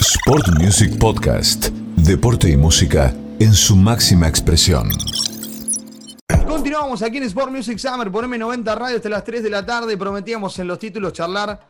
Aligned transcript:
Sport 0.00 0.60
Music 0.60 0.96
Podcast. 0.96 1.70
Deporte 1.96 2.48
y 2.48 2.56
música 2.56 3.12
en 3.40 3.52
su 3.52 3.74
máxima 3.74 4.28
expresión. 4.28 4.88
Continuamos 6.46 7.02
aquí 7.02 7.16
en 7.16 7.24
Sport 7.24 7.50
Music 7.50 7.78
Summer 7.78 8.08
por 8.08 8.24
M90 8.24 8.76
Radio 8.76 8.96
hasta 8.96 9.08
las 9.08 9.24
3 9.24 9.42
de 9.42 9.50
la 9.50 9.66
tarde. 9.66 9.96
Prometíamos 9.96 10.56
en 10.60 10.68
los 10.68 10.78
títulos 10.78 11.14
charlar 11.14 11.66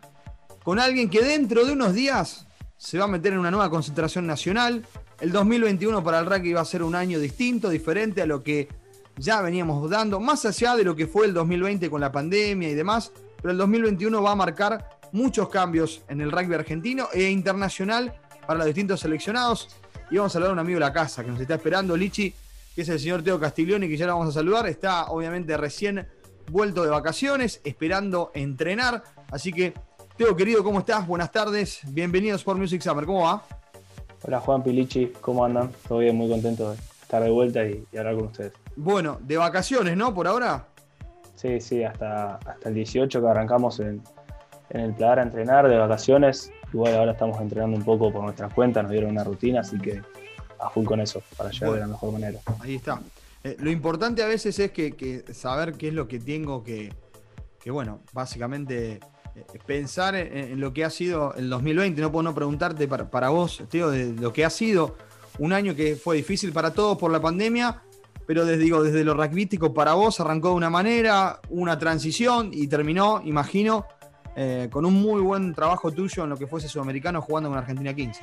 con 0.62 0.78
alguien 0.78 1.08
que 1.08 1.22
dentro 1.22 1.64
de 1.64 1.72
unos 1.72 1.94
días 1.94 2.46
se 2.76 2.98
va 2.98 3.04
a 3.04 3.08
meter 3.08 3.32
en 3.32 3.38
una 3.38 3.50
nueva 3.50 3.70
concentración 3.70 4.26
nacional. 4.26 4.84
El 5.20 5.32
2021 5.32 6.04
para 6.04 6.18
el 6.18 6.26
rugby 6.26 6.52
va 6.52 6.60
a 6.60 6.66
ser 6.66 6.82
un 6.82 6.94
año 6.94 7.18
distinto, 7.18 7.70
diferente 7.70 8.20
a 8.20 8.26
lo 8.26 8.42
que 8.42 8.68
ya 9.16 9.40
veníamos 9.40 9.88
dando, 9.88 10.20
más 10.20 10.44
allá 10.44 10.76
de 10.76 10.84
lo 10.84 10.94
que 10.94 11.06
fue 11.06 11.24
el 11.24 11.32
2020 11.32 11.88
con 11.88 12.02
la 12.02 12.12
pandemia 12.12 12.68
y 12.68 12.74
demás, 12.74 13.10
pero 13.40 13.52
el 13.52 13.56
2021 13.56 14.22
va 14.22 14.32
a 14.32 14.36
marcar 14.36 14.97
muchos 15.12 15.48
cambios 15.48 16.02
en 16.08 16.20
el 16.20 16.30
rugby 16.30 16.54
argentino 16.54 17.08
e 17.12 17.30
internacional 17.30 18.14
para 18.46 18.58
los 18.58 18.66
distintos 18.66 19.00
seleccionados. 19.00 19.68
Y 20.10 20.16
vamos 20.16 20.32
a 20.32 20.34
saludar 20.34 20.50
a 20.50 20.52
un 20.54 20.58
amigo 20.58 20.78
de 20.78 20.86
la 20.86 20.92
casa 20.92 21.22
que 21.22 21.30
nos 21.30 21.40
está 21.40 21.54
esperando, 21.54 21.96
Lichi, 21.96 22.34
que 22.74 22.82
es 22.82 22.88
el 22.88 22.98
señor 22.98 23.22
Teo 23.22 23.38
Castiglioni, 23.38 23.88
que 23.88 23.96
ya 23.96 24.06
lo 24.06 24.14
vamos 24.14 24.28
a 24.30 24.32
saludar. 24.32 24.66
Está 24.66 25.06
obviamente 25.06 25.56
recién 25.56 26.06
vuelto 26.50 26.82
de 26.82 26.90
vacaciones, 26.90 27.60
esperando 27.64 28.30
entrenar. 28.34 29.02
Así 29.30 29.52
que, 29.52 29.74
Teo 30.16 30.34
querido, 30.34 30.64
¿cómo 30.64 30.80
estás? 30.80 31.06
Buenas 31.06 31.30
tardes, 31.30 31.80
bienvenidos 31.88 32.42
por 32.42 32.56
Music 32.56 32.80
Summer, 32.80 33.04
¿cómo 33.04 33.24
va? 33.24 33.42
Hola 34.22 34.40
Juan 34.40 34.64
Pilichi, 34.64 35.12
¿cómo 35.20 35.44
andan? 35.44 35.70
Todo 35.86 35.98
bien, 35.98 36.16
muy 36.16 36.28
contento 36.28 36.70
de 36.70 36.76
estar 37.02 37.22
de 37.22 37.30
vuelta 37.30 37.64
y, 37.64 37.86
hablar 37.96 38.16
con 38.16 38.24
ustedes. 38.24 38.52
Bueno, 38.74 39.18
de 39.20 39.36
vacaciones, 39.36 39.96
¿no? 39.96 40.12
Por 40.12 40.26
ahora. 40.26 40.66
Sí, 41.36 41.60
sí, 41.60 41.84
hasta, 41.84 42.36
hasta 42.36 42.68
el 42.68 42.74
18 42.74 43.20
que 43.20 43.28
arrancamos 43.28 43.78
en, 43.78 44.02
en 44.70 44.80
el 44.80 44.94
Pladar 44.94 45.20
a 45.20 45.22
entrenar 45.22 45.68
de 45.68 45.76
vacaciones. 45.76 46.52
Igual 46.72 46.94
ahora 46.94 47.12
estamos 47.12 47.40
entrenando 47.40 47.76
un 47.76 47.84
poco 47.84 48.12
por 48.12 48.22
nuestras 48.22 48.52
cuentas, 48.52 48.82
nos 48.82 48.92
dieron 48.92 49.10
una 49.10 49.24
rutina, 49.24 49.60
así 49.60 49.78
que 49.78 50.02
a 50.60 50.70
full 50.70 50.84
con 50.84 51.00
eso, 51.00 51.22
para 51.36 51.50
llegar 51.50 51.72
de 51.72 51.80
la 51.80 51.86
mejor 51.86 52.12
manera. 52.12 52.38
Ahí 52.60 52.76
está. 52.76 53.00
Eh, 53.44 53.56
lo 53.60 53.70
importante 53.70 54.22
a 54.22 54.26
veces 54.26 54.58
es 54.58 54.72
que, 54.72 55.24
saber 55.32 55.74
qué 55.74 55.88
es 55.88 55.94
lo 55.94 56.08
que 56.08 56.18
tengo 56.18 56.62
que, 56.62 56.92
que 57.60 57.70
bueno, 57.70 58.00
básicamente 58.12 59.00
eh, 59.34 59.58
pensar 59.64 60.14
en, 60.16 60.60
lo 60.60 60.72
que 60.72 60.84
ha 60.84 60.90
sido 60.90 61.34
el 61.34 61.48
2020. 61.48 62.00
No 62.00 62.10
puedo 62.10 62.24
no 62.24 62.34
preguntarte 62.34 62.88
para, 62.88 63.28
vos, 63.28 63.62
Teo, 63.70 63.90
de 63.90 64.12
lo 64.12 64.32
que 64.32 64.44
ha 64.44 64.50
sido 64.50 64.96
un 65.38 65.52
año 65.52 65.74
que 65.74 65.96
fue 65.96 66.16
difícil 66.16 66.52
para 66.52 66.72
todos 66.72 66.98
por 66.98 67.12
la 67.12 67.20
pandemia, 67.20 67.82
pero 68.26 68.44
desde, 68.44 68.64
digo, 68.64 68.82
desde 68.82 69.04
lo 69.04 69.14
rugbyístico 69.14 69.72
para 69.72 69.94
vos 69.94 70.18
arrancó 70.20 70.48
de 70.48 70.54
una 70.54 70.68
manera, 70.68 71.40
una 71.48 71.78
transición 71.78 72.50
y 72.52 72.66
terminó, 72.66 73.22
imagino, 73.24 73.86
eh, 74.40 74.68
con 74.70 74.86
un 74.86 74.94
muy 74.94 75.20
buen 75.20 75.52
trabajo 75.52 75.90
tuyo 75.90 76.22
en 76.22 76.30
lo 76.30 76.36
que 76.36 76.46
fuese 76.46 76.68
sudamericano 76.68 77.20
jugando 77.20 77.48
con 77.48 77.58
Argentina 77.58 77.92
15. 77.92 78.22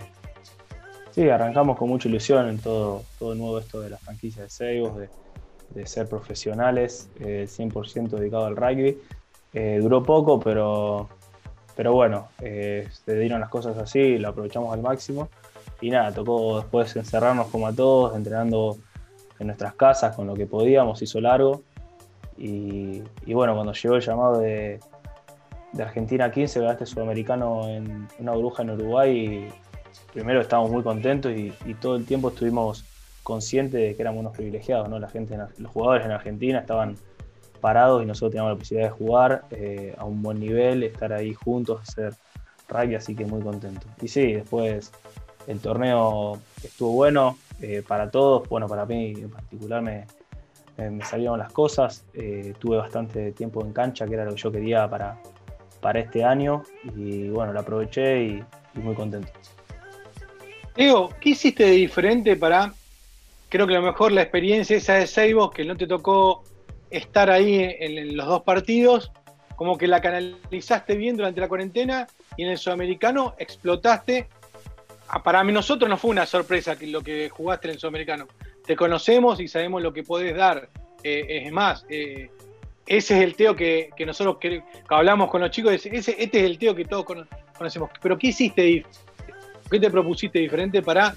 Sí, 1.11 1.27
arrancamos 1.27 1.77
con 1.77 1.89
mucha 1.89 2.07
ilusión 2.07 2.47
en 2.47 2.57
todo, 2.57 3.03
todo 3.19 3.35
nuevo 3.35 3.59
esto 3.59 3.81
de 3.81 3.89
la 3.89 3.97
franquicia 3.97 4.43
de 4.43 4.49
Seibos, 4.49 4.93
de, 4.97 5.85
ser 5.85 6.07
profesionales, 6.07 7.09
100% 7.19 8.13
eh, 8.13 8.17
dedicado 8.17 8.45
al 8.45 8.55
rugby. 8.55 8.97
Eh, 9.51 9.79
duró 9.81 10.03
poco, 10.03 10.39
pero, 10.39 11.09
pero 11.75 11.91
bueno, 11.91 12.29
se 12.39 13.19
dieron 13.19 13.41
las 13.41 13.49
cosas 13.49 13.77
así, 13.77 14.17
lo 14.17 14.29
aprovechamos 14.29 14.73
al 14.73 14.81
máximo. 14.81 15.27
Y 15.81 15.89
nada, 15.89 16.13
tocó 16.13 16.61
después 16.61 16.95
encerrarnos 16.95 17.47
como 17.47 17.67
a 17.67 17.73
todos, 17.73 18.15
entrenando 18.15 18.77
en 19.37 19.47
nuestras 19.47 19.73
casas 19.73 20.15
con 20.15 20.27
lo 20.27 20.33
que 20.33 20.45
podíamos, 20.45 21.01
hizo 21.01 21.19
largo. 21.19 21.61
y 22.37 23.03
bueno, 23.33 23.53
cuando 23.53 23.73
llegó 23.73 23.95
el 23.95 24.01
llamado 24.01 24.39
de, 24.39 24.79
de 25.75 25.83
Argentina 25.83 26.31
15 26.31 26.61
ganaste 26.61 26.85
sudamericano 26.85 27.67
en 27.67 28.07
una 28.19 28.31
bruja 28.31 28.63
en 28.63 28.69
Uruguay 28.71 29.11
y 29.11 30.13
primero 30.13 30.39
estábamos 30.39 30.71
muy 30.71 30.83
contentos 30.83 31.33
y, 31.33 31.51
todo 31.81 31.97
el 31.97 32.05
tiempo 32.05 32.29
estuvimos 32.29 32.85
conscientes 33.23 33.81
de 33.81 33.95
que 33.95 34.01
éramos 34.01 34.21
unos 34.21 34.33
privilegiados, 34.33 34.87
¿no? 34.87 34.99
La 34.99 35.09
gente, 35.09 35.37
los 35.57 35.71
jugadores 35.71 36.05
en 36.05 36.11
Argentina 36.11 36.59
estaban 36.59 36.95
parados 37.59 38.03
y 38.03 38.05
nosotros 38.05 38.31
teníamos 38.31 38.53
la 38.53 38.59
posibilidad 38.59 38.89
de 38.89 38.97
jugar 38.97 39.45
eh, 39.51 39.95
a 39.97 40.05
un 40.05 40.21
buen 40.21 40.39
nivel, 40.39 40.83
estar 40.83 41.11
ahí 41.11 41.33
juntos, 41.33 41.81
hacer 41.81 42.13
rugby, 42.69 42.95
así 42.95 43.15
que 43.15 43.25
muy 43.25 43.41
contento. 43.41 43.87
Y 44.01 44.07
sí, 44.07 44.33
después 44.33 44.91
el 45.47 45.59
torneo 45.59 46.39
estuvo 46.63 46.91
bueno 46.93 47.37
eh, 47.61 47.83
para 47.85 48.09
todos, 48.09 48.47
bueno, 48.47 48.67
para 48.67 48.85
mí 48.85 49.13
en 49.17 49.29
particular 49.29 49.81
me, 49.81 50.05
salieron 51.03 51.39
las 51.39 51.51
cosas, 51.51 52.05
eh, 52.13 52.53
tuve 52.59 52.77
bastante 52.77 53.31
tiempo 53.31 53.61
en 53.65 53.73
cancha, 53.73 54.05
que 54.05 54.13
era 54.13 54.25
lo 54.25 54.31
que 54.31 54.41
yo 54.41 54.51
quería 54.51 54.89
para, 54.89 55.17
para 55.85 55.99
este 55.99 56.23
año 56.23 56.63
y 56.95 57.29
bueno, 57.29 57.53
lo 57.53 57.59
aproveché 57.59 58.23
y, 58.23 58.43
muy 58.73 58.95
contento. 58.95 59.31
Diego, 60.75 61.13
¿qué 61.21 61.29
hiciste 61.29 61.63
de 61.63 61.73
diferente 61.73 62.35
para, 62.35 62.73
creo 63.49 63.67
que 63.67 63.75
a 63.75 63.79
lo 63.81 63.85
mejor 63.85 64.11
la 64.11 64.23
experiencia 64.23 64.75
esa 64.75 64.95
de 64.95 65.05
Seibos, 65.05 65.51
que 65.51 65.63
no 65.63 65.77
te 65.77 65.85
tocó 65.85 66.43
estar 66.89 67.29
ahí 67.29 67.75
en, 67.79 68.17
los 68.17 68.25
dos 68.25 68.41
partidos, 68.41 69.11
como 69.55 69.77
que 69.77 69.85
la 69.85 70.01
canalizaste 70.01 70.95
bien 70.95 71.17
durante 71.17 71.39
la 71.39 71.47
cuarentena 71.47 72.07
y 72.35 72.45
en 72.45 72.49
el 72.49 72.57
sudamericano 72.57 73.35
explotaste. 73.37 74.27
Ah, 75.07 75.21
para 75.21 75.43
nosotros 75.43 75.87
no 75.87 75.97
fue 75.97 76.09
una 76.09 76.25
sorpresa 76.25 76.75
lo 76.81 77.03
que 77.03 77.29
jugaste 77.29 77.67
en 77.67 77.73
el 77.75 77.79
sudamericano. 77.79 78.25
Te 78.65 78.75
conocemos 78.75 79.39
y 79.39 79.47
sabemos 79.47 79.83
lo 79.83 79.93
que 79.93 80.01
podés 80.01 80.35
dar. 80.35 80.67
Eh, 81.03 81.43
es 81.45 81.51
más, 81.51 81.85
eh, 81.89 82.31
ese 82.85 83.17
es 83.17 83.23
el 83.23 83.35
Teo 83.35 83.55
que, 83.55 83.89
nosotros 84.05 84.37
hablamos 84.89 85.29
con 85.29 85.41
los 85.41 85.51
chicos, 85.51 85.73
ese, 85.73 85.89
este 85.89 86.39
es 86.39 86.43
el 86.43 86.57
Teo 86.57 86.75
que 86.75 86.85
todos 86.85 87.05
conocemos. 87.57 87.89
Pero 88.01 88.17
¿qué 88.17 88.27
hiciste? 88.27 88.85
¿Qué 89.69 89.79
te 89.79 89.89
propusiste 89.89 90.39
diferente 90.39 90.81
para 90.81 91.15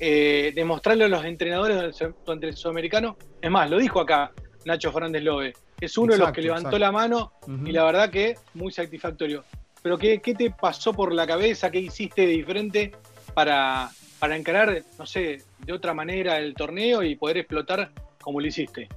eh, 0.00 0.52
demostrarle 0.54 1.04
a 1.04 1.08
los 1.08 1.24
entrenadores 1.24 1.98
durante 2.24 2.48
el 2.48 2.56
sudamericano? 2.56 3.16
Es 3.40 3.50
más, 3.50 3.68
lo 3.70 3.78
dijo 3.78 4.00
acá 4.00 4.32
Nacho 4.64 4.90
Fernández 4.92 5.22
Lobe. 5.22 5.52
Es 5.80 5.98
uno 5.98 6.14
de 6.14 6.18
los 6.18 6.32
que 6.32 6.40
levantó 6.40 6.78
la 6.78 6.90
mano 6.90 7.32
y 7.64 7.72
la 7.72 7.84
verdad 7.84 8.10
que 8.10 8.36
muy 8.54 8.72
satisfactorio. 8.72 9.44
Pero 9.82 9.98
¿qué, 9.98 10.18
te 10.18 10.50
pasó 10.50 10.94
por 10.94 11.12
la 11.12 11.26
cabeza? 11.26 11.70
¿Qué 11.70 11.80
hiciste 11.80 12.22
de 12.22 12.28
diferente 12.28 12.92
para, 13.34 13.90
para 14.18 14.36
encarar, 14.36 14.82
no 14.98 15.04
sé, 15.04 15.42
de 15.58 15.72
otra 15.74 15.92
manera 15.92 16.38
el 16.38 16.54
torneo 16.54 17.02
y 17.02 17.16
poder 17.16 17.36
explotar 17.38 17.90
como 18.22 18.40
lo 18.40 18.46
hiciste? 18.46 18.88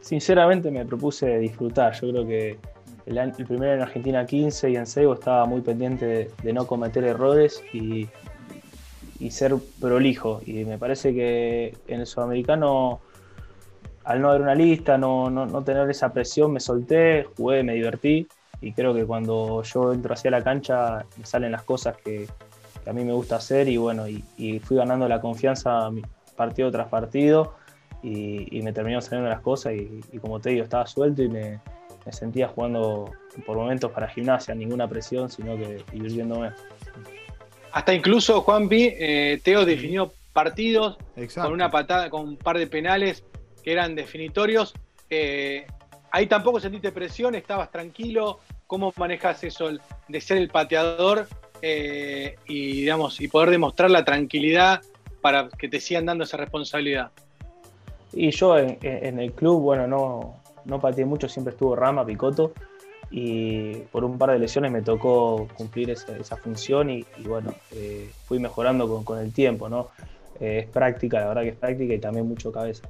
Sinceramente 0.00 0.70
me 0.70 0.84
propuse 0.84 1.38
disfrutar. 1.38 1.92
Yo 1.94 2.10
creo 2.10 2.26
que 2.26 2.58
el, 3.06 3.32
primero 3.32 3.74
en 3.74 3.82
Argentina 3.82 4.24
15 4.24 4.70
y 4.70 4.76
en 4.76 4.86
Seibo 4.86 5.14
estaba 5.14 5.44
muy 5.46 5.60
pendiente 5.60 6.30
de, 6.42 6.52
no 6.52 6.66
cometer 6.66 7.04
errores 7.04 7.62
y, 7.72 8.08
ser 9.30 9.54
prolijo. 9.80 10.40
Y 10.44 10.64
me 10.64 10.78
parece 10.78 11.14
que 11.14 11.76
en 11.86 12.00
el 12.00 12.06
sudamericano, 12.06 13.00
al 14.04 14.20
no 14.20 14.30
haber 14.30 14.42
una 14.42 14.54
lista, 14.54 14.98
no, 14.98 15.62
tener 15.64 15.88
esa 15.88 16.12
presión, 16.12 16.52
me 16.52 16.60
solté, 16.60 17.24
jugué, 17.36 17.62
me 17.62 17.74
divertí. 17.74 18.26
Y 18.60 18.72
creo 18.72 18.94
que 18.94 19.04
cuando 19.04 19.62
yo 19.62 19.92
entro 19.92 20.14
hacia 20.14 20.30
la 20.30 20.42
cancha 20.42 21.04
me 21.16 21.26
salen 21.26 21.52
las 21.52 21.62
cosas 21.62 21.96
que, 21.96 22.28
a 22.84 22.92
mí 22.92 23.04
me 23.04 23.12
gusta 23.12 23.36
hacer 23.36 23.68
y 23.68 23.76
bueno, 23.76 24.08
y 24.08 24.58
fui 24.58 24.76
ganando 24.76 25.06
la 25.06 25.20
confianza 25.20 25.88
partido 26.36 26.72
tras 26.72 26.88
partido 26.88 27.54
y, 28.02 28.60
me 28.62 28.72
terminó 28.72 29.00
saliendo 29.00 29.30
las 29.30 29.40
cosas 29.40 29.74
y, 29.74 30.18
como 30.18 30.40
te 30.40 30.50
digo, 30.50 30.64
estaba 30.64 30.86
suelto 30.86 31.22
y 31.22 31.28
me, 31.28 31.60
sentía 32.10 32.48
jugando 32.48 33.12
por 33.46 33.56
momentos 33.56 33.92
para 33.92 34.08
gimnasia, 34.08 34.54
ninguna 34.54 34.88
presión, 34.88 35.30
sino 35.30 35.56
que 35.56 35.84
divirtiéndome. 35.92 36.50
Hasta 37.72 37.94
incluso 37.94 38.40
Juanpi, 38.42 38.92
eh, 38.98 39.40
Teo 39.42 39.64
definió 39.64 40.12
partidos 40.32 40.98
con 41.34 41.52
una 41.52 41.70
patada, 41.70 42.10
con 42.10 42.22
un 42.22 42.36
par 42.36 42.58
de 42.58 42.66
penales 42.66 43.24
que 43.62 43.72
eran 43.72 43.94
definitorios. 43.94 44.74
Eh, 45.08 45.66
ahí 46.10 46.26
tampoco 46.26 46.58
sentiste 46.58 46.90
presión, 46.90 47.34
estabas 47.34 47.70
tranquilo. 47.70 48.40
¿Cómo 48.66 48.92
manejas 48.96 49.44
eso 49.44 49.70
de 50.08 50.20
ser 50.20 50.38
el 50.38 50.48
pateador 50.48 51.28
eh, 51.60 52.36
y, 52.46 52.80
digamos, 52.80 53.20
y 53.20 53.28
poder 53.28 53.50
demostrar 53.50 53.90
la 53.90 54.04
tranquilidad 54.04 54.80
para 55.20 55.48
que 55.48 55.68
te 55.68 55.80
sigan 55.80 56.06
dando 56.06 56.24
esa 56.24 56.36
responsabilidad? 56.36 57.12
Y 58.12 58.30
yo 58.30 58.58
en, 58.58 59.18
el 59.18 59.32
club, 59.32 59.60
bueno, 59.60 59.86
no, 59.86 60.42
no 60.64 60.80
pateé 60.80 61.04
mucho, 61.04 61.28
siempre 61.28 61.52
estuvo 61.52 61.74
Rama, 61.74 62.04
Picoto, 62.04 62.52
y 63.10 63.74
por 63.92 64.04
un 64.04 64.16
par 64.16 64.30
de 64.30 64.38
lesiones 64.38 64.72
me 64.72 64.82
tocó 64.82 65.46
cumplir 65.54 65.90
esa, 65.90 66.36
función 66.36 66.88
y, 66.90 67.04
bueno, 67.26 67.54
eh, 67.72 68.10
fui 68.24 68.38
mejorando 68.38 69.02
con, 69.04 69.18
el 69.18 69.32
tiempo, 69.32 69.68
¿no? 69.68 69.88
Eh, 70.40 70.60
es 70.64 70.66
práctica, 70.70 71.20
la 71.20 71.28
verdad 71.28 71.42
que 71.42 71.48
es 71.50 71.56
práctica 71.56 71.94
y 71.94 71.98
también 71.98 72.26
mucho 72.26 72.50
cabeza. 72.50 72.88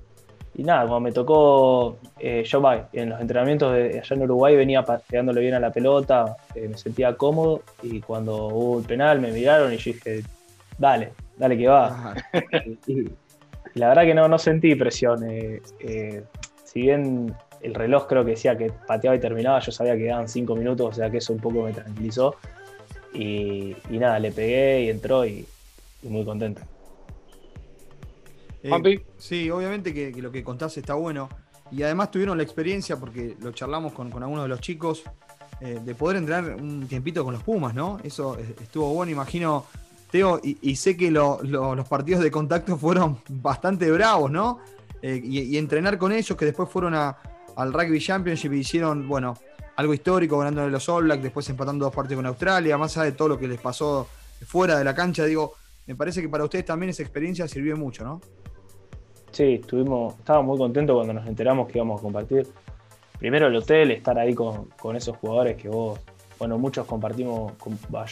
Y 0.54 0.62
nada, 0.62 0.82
cuando 0.82 1.00
me 1.00 1.12
tocó, 1.12 1.96
eh, 2.20 2.44
yo 2.44 2.62
en 2.92 3.10
los 3.10 3.20
entrenamientos 3.20 3.72
de 3.72 4.00
allá 4.00 4.16
en 4.16 4.22
Uruguay 4.22 4.54
venía 4.54 4.84
pegándole 4.84 5.40
bien 5.40 5.54
a 5.54 5.60
la 5.60 5.72
pelota, 5.72 6.36
me 6.54 6.76
sentía 6.76 7.16
cómodo 7.16 7.62
y 7.82 8.00
cuando 8.00 8.48
hubo 8.48 8.78
el 8.78 8.84
penal 8.84 9.20
me 9.20 9.32
miraron 9.32 9.72
y 9.72 9.78
yo 9.78 9.92
dije, 9.92 10.22
dale, 10.78 11.12
dale 11.36 11.56
que 11.56 11.69
va. 11.69 12.14
la 13.74 13.88
verdad 13.88 14.02
que 14.02 14.14
no, 14.14 14.28
no 14.28 14.38
sentí 14.38 14.74
presión. 14.74 15.24
Eh, 15.28 15.62
eh, 15.80 16.24
si 16.64 16.82
bien 16.82 17.34
el 17.60 17.74
reloj 17.74 18.06
creo 18.06 18.24
que 18.24 18.32
decía 18.32 18.56
que 18.56 18.70
pateaba 18.86 19.16
y 19.16 19.20
terminaba, 19.20 19.60
yo 19.60 19.72
sabía 19.72 19.94
que 19.94 20.00
quedaban 20.00 20.28
cinco 20.28 20.56
minutos, 20.56 20.90
o 20.90 20.92
sea 20.92 21.10
que 21.10 21.19
eso 21.19 21.32
un 21.32 21.40
poco 21.40 21.62
me 21.62 21.72
tranquilizó. 21.72 22.36
Y, 23.14 23.76
nada, 23.90 24.19
le 24.19 24.32
pegué 24.32 24.84
y 24.84 24.88
entró 24.88 25.26
y, 25.26 25.46
muy 26.02 26.24
contento. 26.24 26.62
Eh, 28.62 29.04
sí, 29.19 29.50
obviamente 29.50 29.92
que, 29.92 30.12
lo 30.20 30.32
que 30.32 30.42
contaste 30.42 30.80
está 30.80 30.94
bueno. 30.94 31.28
Y 31.70 31.82
además 31.82 32.10
tuvieron 32.10 32.36
la 32.36 32.42
experiencia, 32.42 32.96
porque 32.96 33.36
lo 33.40 33.52
charlamos 33.52 33.92
con, 33.92 34.12
algunos 34.12 34.44
de 34.44 34.48
los 34.48 34.60
chicos, 34.60 35.04
eh, 35.60 35.78
de 35.82 35.94
poder 35.94 36.19
entrenar 36.19 36.56
un 36.56 36.86
tiempito 36.86 37.24
con 37.24 37.34
los 37.34 37.42
Pumas, 37.42 37.74
¿no? 37.74 37.98
Eso 38.02 38.36
estuvo 38.60 38.92
bueno, 38.92 39.12
imagino, 39.12 39.66
Teo, 40.12 40.38
y, 40.43 40.76
sé 40.76 40.94
que 40.94 41.11
los 41.11 41.88
partidos 41.88 42.23
de 42.23 42.31
contacto 42.31 42.76
fueron 42.76 43.17
bastante 43.31 43.91
bravos, 43.91 44.31
¿no? 44.31 44.59
Eh, 45.00 45.19
y, 45.25 45.56
entrenar 45.56 45.97
con 45.97 46.12
ellos, 46.12 46.37
que 46.37 46.44
después 46.44 46.69
fueron 46.69 46.94
al 46.94 47.73
Rugby 47.73 47.99
Championship 47.99 48.53
y 48.53 48.59
hicieron, 48.59 49.09
bueno, 49.09 49.38
algo 49.75 49.94
histórico, 49.94 50.37
ganándole 50.37 50.70
los 50.70 50.87
All 50.91 51.05
Blacks, 51.05 51.23
después 51.23 51.49
empatando 51.49 51.87
dos 51.87 51.94
partidos 51.94 52.19
con 52.19 52.26
Australia, 52.26 52.76
más 52.76 52.94
allá 52.99 53.06
de 53.06 53.12
todo 53.12 53.29
lo 53.29 53.38
que 53.38 53.49
les 53.49 53.59
pasó 53.59 54.06
fuera 54.47 54.76
de 54.76 54.85
la 54.85 54.94
cancha, 54.94 55.25
digo, 55.25 55.55
me 55.87 55.94
parece 55.94 56.20
que 56.20 56.29
para 56.29 56.44
ustedes 56.44 56.67
también 56.67 56.91
esa 56.91 57.03
experiencia 57.03 57.49
sirvió 57.49 57.79
mucho, 57.79 58.05
¿no? 58.05 58.20
Sí, 59.31 59.61
estuvimos, 59.62 60.19
estábamos 60.19 60.47
muy 60.49 60.58
contentos 60.58 60.94
cuando 60.94 61.15
nos 61.15 61.26
enteramos 61.26 61.69
que 61.69 61.79
íbamos 61.79 62.00
a 62.00 62.03
compartir. 62.03 62.47
Primero 63.19 63.47
el 63.47 63.56
hotel, 63.56 63.93
estar 63.93 64.19
ahí 64.19 64.35
con, 64.35 64.69
esos 64.94 65.17
jugadores 65.17 65.56
que 65.56 65.70
vos, 65.70 65.99
bueno, 66.38 66.58
muchos 66.58 66.87
compartimos, 66.87 67.55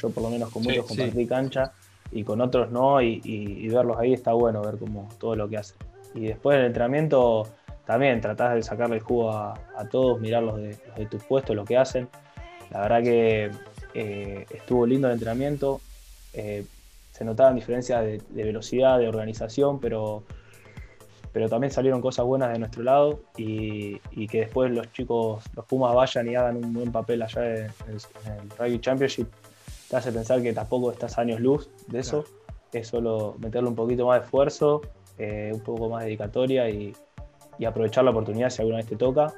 yo 0.00 0.08
por 0.08 0.22
lo 0.22 0.30
menos 0.30 0.48
con 0.48 0.62
muchos 0.62 0.86
compartí 0.86 1.26
cancha 1.26 1.74
y 2.12 2.24
con 2.24 2.40
otros 2.40 2.70
no, 2.70 3.00
y, 3.02 3.68
verlos 3.68 3.98
ahí 3.98 4.12
está 4.12 4.32
bueno, 4.32 4.62
ver 4.62 4.78
cómo 4.78 5.08
todo 5.18 5.36
lo 5.36 5.48
que 5.48 5.58
hacen. 5.58 5.76
Y 6.14 6.26
después 6.26 6.56
del 6.56 6.66
entrenamiento 6.66 7.46
también 7.86 8.20
tratás 8.20 8.54
de 8.54 8.62
sacarle 8.62 8.96
el 8.96 9.02
jugo 9.02 9.30
a, 9.30 9.58
todos, 9.90 10.20
mirarlos 10.20 10.56
de, 10.56 10.76
de 10.96 11.06
tus 11.06 11.22
puestos, 11.24 11.56
lo 11.56 11.64
que 11.64 11.76
hacen. 11.76 12.08
La 12.70 12.82
verdad 12.82 13.02
que 13.02 13.50
eh, 13.94 14.46
estuvo 14.50 14.86
lindo 14.86 15.08
el 15.08 15.14
entrenamiento, 15.14 15.80
eh, 16.32 16.64
se 17.10 17.24
notaban 17.24 17.56
diferencias 17.56 18.04
de, 18.04 18.22
velocidad, 18.44 18.98
de 18.98 19.08
organización, 19.08 19.80
pero, 19.80 20.22
pero 21.32 21.48
también 21.48 21.72
salieron 21.72 22.00
cosas 22.00 22.24
buenas 22.24 22.52
de 22.52 22.58
nuestro 22.58 22.82
lado 22.84 23.20
y, 23.36 23.98
que 24.28 24.40
después 24.40 24.70
los 24.70 24.92
chicos, 24.92 25.42
los 25.54 25.64
Pumas 25.66 25.94
vayan 25.94 26.28
y 26.28 26.36
hagan 26.36 26.56
un 26.56 26.72
buen 26.72 26.92
papel 26.92 27.22
allá 27.22 27.44
en 27.44 27.72
el, 27.88 28.50
Rugby 28.56 28.80
Championship, 28.80 29.28
te 29.90 29.96
hace 29.96 30.12
pensar 30.12 30.40
que 30.40 30.52
tampoco 30.52 30.92
estás 30.92 31.18
años 31.18 31.40
luz 31.40 31.68
de 31.88 31.98
eso, 31.98 32.24
es 32.72 32.86
solo 32.86 33.34
meterle 33.40 33.68
un 33.68 33.74
poquito 33.74 34.06
más 34.06 34.20
de 34.20 34.24
esfuerzo, 34.24 34.82
eh, 35.18 35.50
un 35.52 35.60
poco 35.60 35.88
más 35.88 36.02
de 36.02 36.06
dedicatoria 36.06 36.70
y, 36.70 36.94
aprovechar 37.66 38.04
la 38.04 38.10
oportunidad 38.10 38.48
si 38.48 38.62
alguna 38.62 38.78
vez 38.78 38.86
te 38.86 38.96
toca 38.96 39.34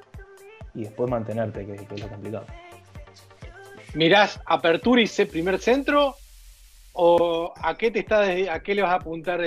y 0.74 0.84
después 0.84 1.10
mantenerte, 1.10 1.66
que, 1.66 1.74
es 1.74 2.00
lo 2.00 2.08
complicado. 2.08 2.44
¿Mirás 3.94 4.38
apertura 4.46 5.02
y 5.02 5.24
primer 5.24 5.58
centro? 5.58 6.14
¿O 6.92 7.52
a 7.56 7.74
qué 7.76 7.90
te 7.90 7.98
está 7.98 8.20
a 8.20 8.60
qué 8.60 8.74
le 8.76 8.82
vas 8.82 8.92
a 8.92 8.96
apuntar 8.96 9.40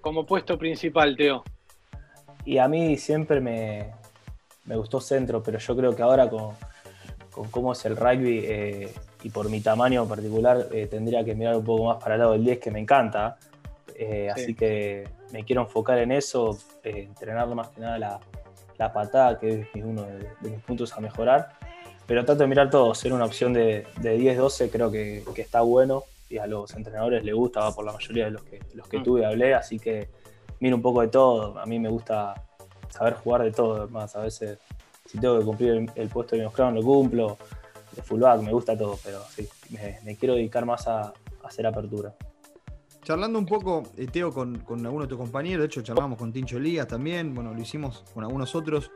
como 0.00 0.26
puesto 0.26 0.58
principal, 0.58 1.16
Teo? 1.16 1.44
Y 2.44 2.58
a 2.58 2.66
mí 2.66 2.96
siempre 2.96 3.40
me, 3.40 3.92
gustó 4.64 5.00
centro, 5.00 5.42
pero 5.42 5.58
yo 5.58 5.76
creo 5.76 5.94
que 5.94 6.02
ahora 6.02 6.28
con, 6.28 6.56
cómo 7.50 7.72
es 7.72 7.84
el 7.84 7.96
rugby 7.96 8.40
eh, 8.44 8.92
y 9.22 9.30
por 9.30 9.50
mi 9.50 9.60
tamaño 9.60 10.02
en 10.02 10.08
particular, 10.08 10.68
eh, 10.72 10.86
tendría 10.86 11.24
que 11.24 11.34
mirar 11.34 11.56
un 11.56 11.64
poco 11.64 11.84
más 11.84 12.02
para 12.02 12.14
el 12.14 12.20
lado 12.20 12.32
del 12.32 12.44
10, 12.44 12.58
que 12.58 12.70
me 12.70 12.80
encanta. 12.80 13.36
Así 14.34 14.54
que 14.54 15.08
me 15.32 15.44
quiero 15.44 15.62
enfocar 15.62 15.98
en 15.98 16.12
eso, 16.12 16.58
eh, 16.82 17.04
entrenar 17.08 17.48
más 17.54 17.68
que 17.68 17.80
nada 17.80 17.98
la, 17.98 18.20
la 18.78 18.92
patada, 18.92 19.38
que 19.38 19.68
es 19.74 19.84
uno 19.84 20.02
de, 20.02 20.28
mis 20.42 20.60
puntos 20.60 20.92
a 20.92 21.00
mejorar. 21.00 21.50
Pero 22.06 22.24
trato 22.24 22.42
de 22.42 22.46
mirar 22.46 22.70
todo, 22.70 22.94
ser 22.94 23.12
una 23.12 23.24
opción 23.24 23.52
de, 23.52 23.86
de 24.00 24.18
10-12 24.18 24.70
creo 24.70 24.90
que, 24.90 25.24
que, 25.34 25.42
está 25.42 25.62
bueno 25.62 26.04
y 26.28 26.38
a 26.38 26.46
los 26.46 26.72
entrenadores 26.74 27.24
les 27.24 27.34
gusta, 27.34 27.60
va 27.60 27.74
por 27.74 27.84
la 27.84 27.92
mayoría 27.92 28.26
de 28.26 28.30
los 28.30 28.44
que, 28.44 28.60
los 28.74 28.86
que 28.86 28.98
mm. 28.98 29.02
tuve 29.02 29.26
hablé, 29.26 29.54
así 29.54 29.80
que 29.80 30.08
miro 30.60 30.76
un 30.76 30.82
poco 30.82 31.00
de 31.00 31.08
todo. 31.08 31.58
A 31.58 31.66
mí 31.66 31.80
me 31.80 31.88
gusta 31.88 32.34
saber 32.88 33.14
jugar 33.14 33.42
de 33.42 33.50
todo, 33.50 33.88
más 33.88 34.14
a 34.14 34.20
veces 34.20 34.58
si 35.06 35.18
tengo 35.18 35.38
que 35.38 35.44
cumplir 35.44 35.90
el, 35.94 36.08
puesto 36.08 36.36
de 36.36 36.42
mi 36.42 36.74
lo 36.74 36.82
cumplo, 36.82 37.38
de 37.94 38.02
fullback, 38.02 38.42
me 38.42 38.52
gusta 38.52 38.76
todo, 38.76 38.98
pero 39.02 39.20
sí, 39.34 39.48
me, 40.04 40.16
quiero 40.16 40.34
dedicar 40.34 40.66
más 40.66 40.86
a 40.86 41.12
hacer 41.44 41.66
apertura. 41.66 42.14
Charlando 43.02 43.38
un 43.38 43.46
poco, 43.46 43.84
eh, 43.96 44.08
Teo, 44.08 44.32
con, 44.32 44.58
con 44.60 44.84
alguno 44.84 45.04
de 45.04 45.08
tus 45.08 45.18
compañeros, 45.18 45.60
de 45.60 45.66
hecho 45.66 45.82
charlamos 45.82 46.18
con 46.18 46.32
Tincho 46.32 46.56
Elías 46.56 46.88
también, 46.88 47.34
bueno, 47.34 47.54
lo 47.54 47.60
hicimos 47.60 48.02
con 48.12 48.24
algunos 48.24 48.54
otros. 48.54 48.90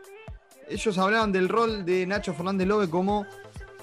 Ellos 0.68 0.98
hablaban 0.98 1.30
del 1.30 1.48
rol 1.48 1.84
de 1.84 2.06
Nacho 2.06 2.34
Fernández 2.34 2.66
Lobe 2.66 2.90
como 2.90 3.24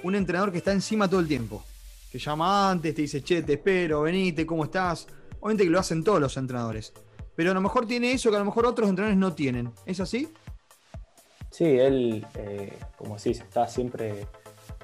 un 0.03 0.15
entrenador 0.15 0.51
que 0.51 0.57
está 0.57 0.73
encima 0.73 1.09
todo 1.09 1.19
el 1.19 1.27
tiempo. 1.27 1.63
Que 2.11 2.19
llama 2.19 2.69
antes, 2.69 2.93
te 2.93 3.01
dice, 3.03 3.23
che, 3.23 3.41
te 3.41 3.53
espero, 3.53 4.01
venite, 4.01 4.45
¿cómo 4.45 4.65
estás? 4.65 5.07
Obviamente 5.39 5.63
que 5.63 5.69
lo 5.69 5.79
hacen 5.79 6.03
todos 6.03 6.19
los 6.19 6.35
entrenadores. 6.37 6.93
Pero 7.35 7.51
a 7.51 7.53
lo 7.53 7.61
mejor 7.61 7.85
tiene 7.85 8.11
eso 8.11 8.29
que 8.29 8.35
a 8.35 8.39
lo 8.39 8.45
mejor 8.45 8.65
otros 8.65 8.89
entrenadores 8.89 9.17
no 9.17 9.33
tienen. 9.33 9.71
¿Es 9.85 9.99
así? 9.99 10.29
Sí, 11.57 11.65
él, 11.65 12.23
eh, 12.35 12.71
como 12.95 13.15
decís, 13.15 13.39
está 13.39 13.67
siempre 13.67 14.27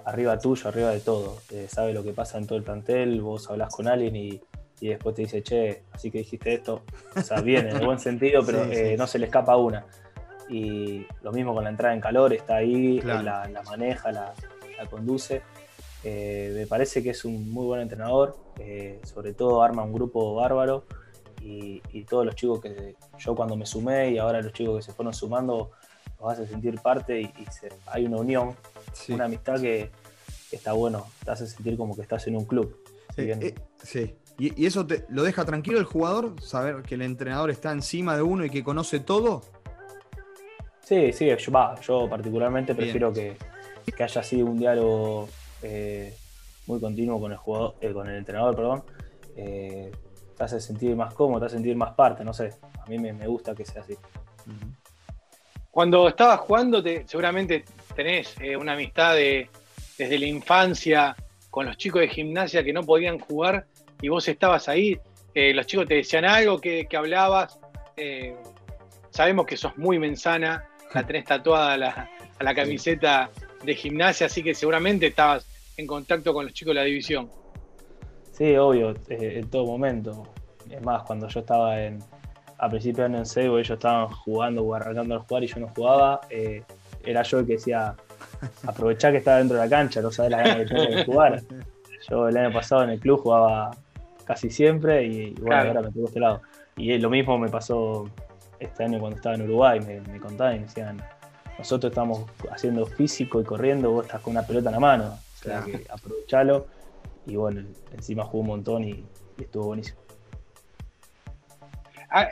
arriba 0.05 0.39
tuyo, 0.39 0.69
arriba 0.69 0.89
de 0.89 1.01
todo. 1.01 1.37
Eh, 1.51 1.67
sabe 1.69 1.93
lo 1.93 2.01
que 2.03 2.13
pasa 2.13 2.39
en 2.39 2.47
todo 2.47 2.57
el 2.57 2.63
plantel, 2.63 3.21
vos 3.21 3.47
hablas 3.51 3.71
con 3.75 3.87
alguien 3.87 4.15
y 4.15 4.41
y 4.81 4.87
después 4.87 5.15
te 5.15 5.21
dice, 5.21 5.43
che, 5.43 5.83
así 5.93 6.09
que 6.09 6.17
dijiste 6.17 6.55
esto, 6.55 6.81
o 7.15 7.21
sea, 7.21 7.39
bien, 7.41 7.67
en 7.67 7.77
el 7.77 7.85
buen 7.85 7.99
sentido, 7.99 8.43
pero 8.43 8.63
eh, 8.63 8.97
no 8.97 9.05
se 9.05 9.19
le 9.19 9.27
escapa 9.27 9.55
una. 9.55 9.85
Y 10.49 11.05
lo 11.21 11.31
mismo 11.31 11.53
con 11.53 11.63
la 11.63 11.69
entrada 11.69 11.93
en 11.93 12.01
calor, 12.01 12.33
está 12.33 12.55
ahí, 12.55 12.99
la, 13.01 13.49
maneja, 13.65 14.11
la, 14.11 14.33
conduce. 14.89 15.43
Me 16.03 16.65
parece 16.67 17.01
que 17.01 17.11
es 17.11 17.23
un 17.23 17.49
muy 17.51 17.67
buen 17.67 17.81
entrenador, 17.81 18.35
sobre 19.03 19.33
todo 19.33 19.61
arma 19.61 19.83
un 19.83 19.93
grupo 19.93 20.35
bárbaro 20.35 20.85
y, 21.39 22.03
todos 22.09 22.25
los 22.25 22.35
chicos 22.35 22.59
que 22.59 22.95
yo 23.19 23.35
cuando 23.35 23.55
me 23.55 23.65
sumé 23.65 24.09
y 24.09 24.17
ahora 24.17 24.41
los 24.41 24.51
chicos 24.51 24.77
que 24.77 24.81
se 24.81 24.91
fueron 24.91 25.13
sumando 25.13 25.71
los 26.23 26.39
hace 26.39 26.47
sentir 26.47 26.79
parte 26.79 27.21
y, 27.21 27.33
hay 27.87 28.05
una 28.05 28.17
unión, 28.17 28.55
una 29.09 29.25
amistad 29.25 29.59
que 29.59 29.91
está 30.51 30.73
bueno, 30.73 31.07
te 31.23 31.31
hace 31.31 31.47
sentir 31.47 31.77
como 31.77 31.95
que 31.95 32.01
estás 32.01 32.27
en 32.27 32.37
un 32.37 32.45
club. 32.45 32.77
sí. 33.83 34.15
¿Y, 34.39 34.65
eso 34.65 34.85
te, 34.87 35.05
lo 35.09 35.23
deja 35.23 35.45
tranquilo 35.45 35.77
el 35.77 35.85
jugador? 35.85 36.41
¿Saber 36.41 36.81
que 36.81 36.95
el 36.95 37.03
entrenador 37.03 37.51
está 37.51 37.71
encima 37.71 38.15
de 38.15 38.23
uno 38.23 38.45
y 38.45 38.49
que 38.49 38.63
conoce 38.63 38.99
todo? 38.99 39.43
Sí, 40.81 41.13
sí, 41.13 41.27
yo, 41.27 41.75
yo 41.81 42.09
particularmente 42.09 42.73
prefiero 42.75 43.13
que, 43.13 43.37
haya 43.99 44.21
así 44.21 44.41
un 44.41 44.57
diálogo 44.57 45.29
eh, 45.61 46.13
muy 46.67 46.79
continuo 46.79 47.19
con 47.19 47.31
el 47.31 47.37
jugador, 47.37 47.75
eh, 47.79 47.93
con 47.93 48.09
el 48.09 48.17
entrenador, 48.17 48.55
perdón. 48.55 48.83
Eh, 49.35 49.91
te 50.35 50.43
hace 50.43 50.59
sentir 50.59 50.95
más 50.95 51.13
cómodo, 51.13 51.41
te 51.41 51.45
hace 51.45 51.55
sentir 51.55 51.75
más 51.75 51.93
parte, 51.93 52.23
no 52.23 52.33
sé. 52.33 52.51
A 52.79 52.89
mí 52.89 52.97
me, 52.97 53.27
gusta 53.27 53.53
que 53.53 53.65
sea 53.65 53.81
así. 53.81 53.95
Cuando 55.73 56.07
estabas 56.07 56.39
jugando, 56.41 56.83
te, 56.83 57.03
seguramente 57.07 57.65
tenés 57.95 58.35
una 58.59 58.73
amistad 58.73 59.15
de, 59.15 59.49
desde 59.97 60.19
la 60.19 60.27
infancia 60.27 61.15
con 61.49 61.65
los 61.65 61.77
chicos 61.77 62.01
de 62.01 62.09
gimnasia 62.09 62.63
que 62.63 62.71
no 62.71 62.83
podían 62.83 63.17
jugar 63.17 63.65
y 63.99 64.07
vos 64.07 64.27
estabas 64.27 64.69
ahí, 64.69 64.99
eh, 65.33 65.51
los 65.51 65.65
chicos 65.65 65.87
te 65.87 65.95
decían 65.95 66.25
algo, 66.25 66.61
que, 66.61 66.87
hablabas. 66.95 67.59
Eh, 67.97 68.35
sabemos 69.09 69.47
que 69.47 69.57
sos 69.57 69.75
muy 69.75 69.97
mensana, 69.97 70.63
la 70.93 71.03
tenés 71.07 71.25
tatuada 71.25 71.73
a 71.73 71.77
la, 72.43 72.53
camiseta 72.53 73.31
de 73.63 73.73
gimnasia, 73.73 74.27
así 74.27 74.43
que 74.43 74.53
seguramente 74.53 75.07
estabas 75.07 75.47
en 75.75 75.87
contacto 75.87 76.35
con 76.35 76.45
los 76.45 76.53
chicos 76.53 76.75
de 76.75 76.81
la 76.81 76.85
división. 76.85 77.31
Sí, 78.31 78.55
obvio, 78.57 78.91
eh, 79.09 79.39
en 79.39 79.49
todo 79.49 79.65
momento. 79.65 80.27
Es 80.69 80.83
más, 80.83 81.01
cuando 81.01 81.27
yo 81.27 81.39
estaba 81.39 81.81
en, 81.81 81.99
a 82.63 82.69
principios 82.69 82.97
de 82.97 83.17
año 83.17 83.23
en 83.23 83.41
ellos 83.41 83.69
estaban 83.69 84.09
jugando 84.09 84.63
o 84.63 84.73
arrancando 84.73 85.15
a 85.15 85.19
jugar 85.19 85.43
y 85.43 85.47
yo 85.47 85.59
no 85.59 85.67
jugaba, 85.69 86.21
era 87.05 87.23
yo 87.23 87.39
el 87.39 87.45
que 87.45 87.53
decía, 87.53 87.95
aprovechar 88.67 89.11
que 89.11 89.17
estaba 89.17 89.37
dentro 89.37 89.57
de 89.57 89.63
la 89.63 89.69
cancha, 89.69 90.01
no 90.01 90.11
sabes 90.11 90.31
la 90.31 90.37
ganas 90.37 90.57
que 90.57 90.65
tengo 90.65 90.83
de 90.83 91.05
jugar. 91.05 91.41
Yo 92.09 92.27
el 92.27 92.37
año 92.37 92.53
pasado 92.53 92.83
en 92.83 92.91
el 92.91 92.99
club 92.99 93.21
jugaba 93.21 93.71
casi 94.25 94.49
siempre 94.49 95.05
y, 95.05 95.33
bueno, 95.35 95.55
ahora 95.55 95.81
me 95.81 95.91
tengo 95.91 96.07
este 96.07 96.19
lado. 96.19 96.41
Y 96.77 96.97
lo 96.97 97.09
mismo 97.09 97.37
me 97.37 97.49
pasó 97.49 98.09
este 98.59 98.83
año 98.83 98.99
cuando 98.99 99.17
estaba 99.17 99.35
en 99.35 99.43
Uruguay, 99.43 99.79
me, 99.79 100.01
me 100.01 100.19
contaban 100.19 100.55
y 100.55 100.59
me 100.59 100.65
decían, 100.65 101.01
nosotros 101.57 101.91
estamos 101.91 102.25
haciendo 102.51 102.85
físico 102.85 103.39
y 103.41 103.43
corriendo, 103.43 103.91
vos 103.91 104.05
estás 104.05 104.21
con 104.21 104.31
una 104.31 104.45
pelota 104.45 104.69
en 104.69 104.73
la 104.73 104.79
mano, 104.79 105.05
o 105.05 105.37
sea 105.37 105.63
que 105.63 105.85
aprovechalo. 105.89 106.67
Y 107.25 107.35
bueno, 107.35 107.61
encima 107.93 108.23
jugó 108.23 108.41
un 108.41 108.47
montón 108.47 108.83
y, 108.83 109.05
estuvo 109.37 109.65
buenísimo. 109.65 109.99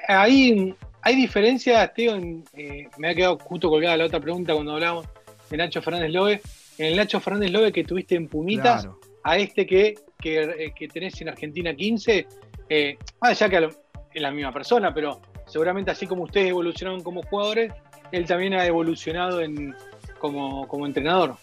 Ahí 0.07 0.75
hay 1.03 1.15
diferencias, 1.15 1.93
tío, 1.95 2.15
eh, 2.53 2.88
me 2.97 3.09
ha 3.09 3.15
quedado 3.15 3.39
justo 3.39 3.69
colgada 3.69 3.97
la 3.97 4.05
otra 4.05 4.19
pregunta 4.19 4.53
cuando 4.53 4.73
hablamos 4.73 5.07
de 5.50 5.57
Nacho 5.57 5.81
Fernández 5.81 6.11
Lobe. 6.11 6.41
En 6.77 6.85
el 6.88 6.95
Nacho 6.95 7.19
Fernández 7.19 7.51
Lobe 7.51 7.71
que 7.71 7.83
tuviste 7.83 8.15
en 8.15 8.27
Pumitas, 8.27 8.88
a 9.23 9.38
este 9.38 9.65
que 9.65 9.95
eh, 10.23 10.73
que, 10.75 10.88
tenés 10.88 11.19
en 11.21 11.29
Argentina 11.29 11.73
15, 11.73 12.27
eh, 12.69 12.97
más 13.19 13.41
allá 13.41 13.50
que 13.50 13.69
es 14.13 14.21
la 14.21 14.31
misma 14.31 14.53
persona, 14.53 14.93
pero 14.93 15.19
seguramente 15.47 15.91
así 15.91 16.05
como 16.05 16.23
ustedes 16.23 16.50
evolucionaron 16.50 17.01
como 17.01 17.23
jugadores, 17.23 17.73
él 18.11 18.25
también 18.25 18.53
ha 18.53 18.65
evolucionado 18.65 19.41
en, 19.41 19.75
como, 20.19 20.85
entrenador. 20.85 21.38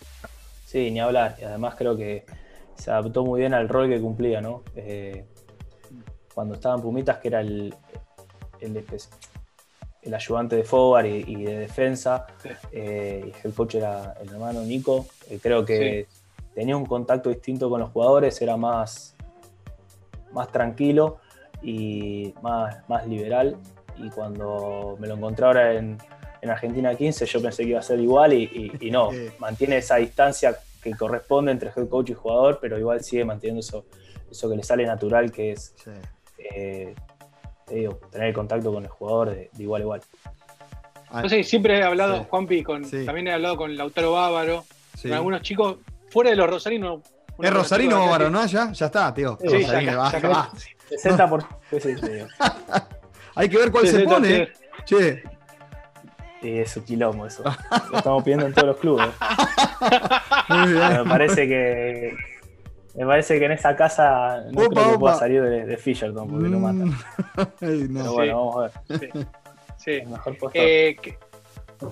Sí, 0.65 0.91
ni 0.91 1.01
hablar. 1.01 1.37
Y 1.41 1.45
además 1.45 1.75
creo 1.77 1.97
que 1.97 2.25
se 2.75 2.91
adaptó 2.91 3.25
muy 3.25 3.41
bien 3.41 3.55
al 3.55 3.69
rol 3.69 3.89
que 3.89 4.01
cumplía, 4.01 4.41
¿no? 4.41 4.63
Eh, 4.77 5.25
cuando 6.35 6.55
estaba 6.55 6.77
en 6.77 6.83
Pumitas, 6.83 7.19
que 7.19 7.29
era 7.29 7.41
el, 7.41 7.75
el, 8.61 8.85
el 10.03 10.15
ayudante 10.15 10.57
de 10.57 10.65
forward 10.65 11.07
y, 11.07 11.45
de 11.45 11.59
defensa, 11.59 12.27
eh, 12.73 13.33
y 13.33 13.47
el 13.47 13.55
coach 13.55 13.77
era 13.77 14.15
el 14.21 14.29
hermano 14.29 14.63
Nico, 14.63 15.07
eh, 15.29 15.39
creo 15.43 15.65
que 15.65 16.07
tenía 16.55 16.77
un 16.77 16.87
contacto 16.87 17.29
distinto 17.31 17.69
con 17.69 17.81
los 17.81 17.91
jugadores, 17.91 18.41
era 18.41 18.57
más, 18.57 19.15
más 20.33 20.51
tranquilo 20.51 21.19
y 21.63 22.35
más, 22.43 22.89
más 22.89 23.07
liberal. 23.07 23.57
Y 23.97 24.11
cuando 24.11 24.97
me 25.01 25.09
lo 25.09 25.15
encontré 25.15 25.45
ahora 25.45 25.75
en, 25.75 25.99
en 26.41 26.51
Argentina 26.51 26.95
15, 26.95 27.27
yo 27.27 27.43
pensé 27.43 27.65
que 27.65 27.71
iba 27.71 27.81
a 27.81 27.83
ser 27.83 28.01
igual 28.01 28.33
y, 28.33 28.91
no, 28.91 29.11
mantiene 29.39 29.79
esa 29.79 29.97
distancia 29.97 30.57
que 30.83 30.93
corresponde 30.93 31.51
entre 31.51 31.71
head 31.71 31.89
coach 31.89 32.11
y 32.11 32.15
jugador, 32.15 32.59
pero 32.61 32.79
igual 32.79 33.03
sigue 33.03 33.25
manteniendo 33.25 33.61
eso, 33.61 33.85
eso 34.31 34.49
que 34.49 34.57
le 34.57 34.63
sale 34.63 34.87
natural, 34.87 35.33
que 35.33 35.53
es 35.53 35.75
eh, 36.39 36.95
tener 38.11 38.33
contacto 38.33 38.73
con 38.73 38.85
el 38.85 38.91
jugador 38.91 39.31
de, 39.31 39.51
igual 39.59 39.83
a 39.83 39.85
igual. 39.85 40.01
Ah, 41.11 41.23
no 41.23 41.29
sé, 41.29 41.43
siempre 41.43 41.79
he 41.79 41.83
hablado, 41.83 42.25
Juanpi, 42.25 42.63
con, 42.63 42.83
también 42.83 43.29
he 43.29 43.33
hablado 43.33 43.57
con 43.57 43.77
Lautaro 43.77 44.13
Bávaro, 44.13 44.65
con 45.01 45.13
algunos 45.13 45.43
chicos 45.43 45.77
fuera 46.11 46.31
de 46.31 46.37
los 46.37 46.49
rosarinos. 46.51 47.01
Es 47.41 47.53
Rosarino 47.53 48.01
Bávaro, 48.01 48.31
¿no? 48.31 48.45
Ya, 48.47 48.73
ya 48.73 48.87
está, 48.87 49.15
tío. 49.15 49.39
Sí, 49.41 49.63
ya, 49.63 50.11
60%. 50.91 52.29
Hay 53.37 53.49
que 53.49 53.57
ver 53.57 53.71
cuál 53.71 53.87
se 53.87 54.01
pone. 54.01 54.49
Che, 54.85 55.23
y 56.43 56.59
es 56.59 56.77
un 56.77 56.85
quilombo 56.85 57.27
eso. 57.27 57.43
Lo 57.91 57.99
estamos 57.99 58.23
pidiendo 58.23 58.47
en 58.47 58.55
todos 58.55 58.69
los 58.69 58.77
clubes. 58.79 59.09
Me 60.49 61.05
parece 61.05 61.49
que. 61.49 62.17
Me 62.95 63.07
parece 63.07 63.39
que 63.39 63.45
en 63.45 63.53
esa 63.53 63.77
casa 63.77 64.45
no 64.51 64.69
creo 64.69 64.93
que 64.93 64.99
pueda 64.99 65.15
salir 65.15 65.43
de, 65.43 65.67
de 65.67 65.77
Fisherton 65.77 66.29
porque 66.29 66.49
lo 66.49 66.59
matan. 66.59 66.89
Mm. 66.89 66.97
Pero 67.61 68.13
bueno, 68.13 68.37
vamos 68.37 68.57
a 68.57 68.61
ver. 68.99 69.27
Sí. 69.77 70.03
Mejor 70.07 70.37
eh, 70.55 70.97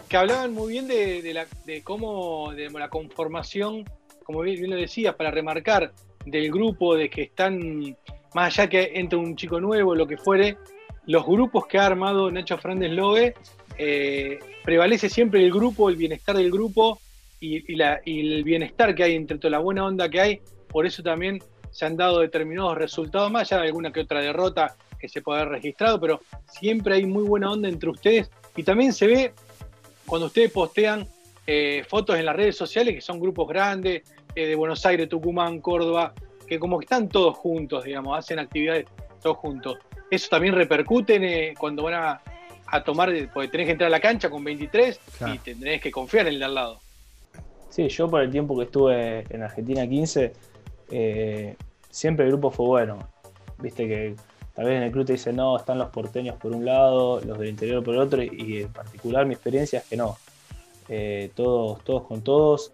que, 0.08 0.16
hablaban 0.16 0.52
muy 0.52 0.72
bien 0.72 0.88
de, 0.88 1.30
la, 1.32 1.46
de 1.64 1.82
cómo 1.82 2.52
de 2.52 2.68
la 2.70 2.88
conformación, 2.88 3.84
como 4.24 4.40
bien, 4.40 4.68
lo 4.68 4.76
decías, 4.76 5.14
para 5.14 5.30
remarcar 5.30 5.92
del 6.24 6.50
grupo, 6.50 6.96
de 6.96 7.08
que 7.08 7.22
están, 7.22 7.96
más 8.34 8.58
allá 8.58 8.68
que 8.68 8.92
entre 8.94 9.18
un 9.18 9.36
chico 9.36 9.60
nuevo, 9.60 9.94
lo 9.94 10.06
que 10.06 10.16
fuere, 10.16 10.58
los 11.06 11.24
grupos 11.24 11.66
que 11.66 11.78
ha 11.78 11.86
armado 11.86 12.30
Nacho 12.30 12.58
Fernández 12.58 12.90
Logue 12.90 13.34
eh, 13.78 14.38
prevalece 14.64 15.08
siempre 15.08 15.44
el 15.44 15.52
grupo, 15.52 15.88
el 15.88 15.96
bienestar 15.96 16.36
del 16.36 16.50
grupo 16.50 16.98
y, 17.40 17.80
el 17.80 18.44
bienestar 18.44 18.94
que 18.94 19.04
hay 19.04 19.14
entre 19.14 19.38
toda 19.38 19.50
la 19.52 19.58
buena 19.58 19.84
onda 19.84 20.08
que 20.08 20.20
hay. 20.20 20.40
Por 20.68 20.86
eso 20.86 21.02
también 21.02 21.40
se 21.70 21.86
han 21.86 21.96
dado 21.96 22.20
determinados 22.20 22.76
resultados, 22.76 23.30
más 23.30 23.50
allá 23.52 23.62
de 23.62 23.68
alguna 23.68 23.92
que 23.92 24.00
otra 24.00 24.20
derrota 24.20 24.76
que 24.98 25.08
se 25.08 25.20
puede 25.20 25.40
haber 25.40 25.52
registrado, 25.52 26.00
pero 26.00 26.20
siempre 26.46 26.94
hay 26.94 27.04
muy 27.04 27.24
buena 27.24 27.50
onda 27.50 27.68
entre 27.68 27.90
ustedes 27.90 28.30
y 28.56 28.62
también 28.62 28.94
se 28.94 29.06
ve 29.06 29.32
cuando 30.06 30.28
ustedes 30.28 30.50
postean 30.50 31.06
eh, 31.46 31.84
fotos 31.86 32.18
en 32.18 32.24
las 32.24 32.34
redes 32.34 32.56
sociales, 32.56 32.94
que 32.94 33.00
son 33.02 33.20
grupos 33.20 33.46
grandes, 33.48 34.02
eh, 34.34 34.46
de 34.46 34.54
Buenos 34.54 34.84
Aires, 34.86 35.08
Tucumán, 35.08 35.60
Córdoba, 35.60 36.14
que 36.46 36.58
como 36.58 36.78
que 36.78 36.84
están 36.84 37.08
todos 37.08 37.36
juntos, 37.36 37.84
digamos, 37.84 38.18
hacen 38.18 38.38
actividades 38.38 38.86
todos 39.22 39.36
juntos. 39.36 39.76
Eso 40.10 40.28
también 40.30 40.54
repercute 40.54 41.54
cuando 41.58 41.82
van 41.82 41.94
a 41.94 42.22
a 42.66 42.82
tomar, 42.82 43.12
porque 43.32 43.48
tenés 43.48 43.66
que 43.66 43.72
entrar 43.72 43.88
a 43.88 43.90
la 43.90 44.00
cancha 44.00 44.28
con 44.28 44.42
23 44.44 45.00
y 45.34 45.38
tenés 45.38 45.80
que 45.80 45.90
confiar 45.90 46.26
en 46.26 46.34
el 46.34 46.38
de 46.38 46.44
al 46.44 46.54
lado. 46.54 46.80
Sí, 47.68 47.88
yo 47.88 48.08
por 48.08 48.22
el 48.22 48.30
tiempo 48.30 48.56
que 48.56 48.64
estuve 48.64 49.24
en 49.28 49.42
Argentina 49.42 49.86
15, 49.86 50.32
eh, 50.90 51.56
siempre 51.90 52.24
el 52.24 52.32
grupo 52.32 52.50
fue 52.50 52.66
bueno. 52.66 52.98
Viste 53.58 53.86
que 53.86 54.14
tal 54.54 54.66
vez 54.66 54.76
en 54.76 54.82
el 54.84 54.92
club 54.92 55.04
te 55.04 55.12
dicen, 55.12 55.36
no, 55.36 55.56
están 55.56 55.78
los 55.78 55.90
porteños 55.90 56.36
por 56.36 56.52
un 56.52 56.64
lado, 56.64 57.20
los 57.20 57.38
del 57.38 57.48
interior 57.48 57.82
por 57.82 57.96
otro, 57.96 58.22
y 58.22 58.62
en 58.62 58.72
particular 58.72 59.26
mi 59.26 59.34
experiencia 59.34 59.80
es 59.80 59.86
que 59.86 59.96
no. 59.96 60.16
Eh, 60.88 61.30
todos, 61.34 61.82
todos 61.84 62.04
con 62.04 62.22
todos, 62.22 62.72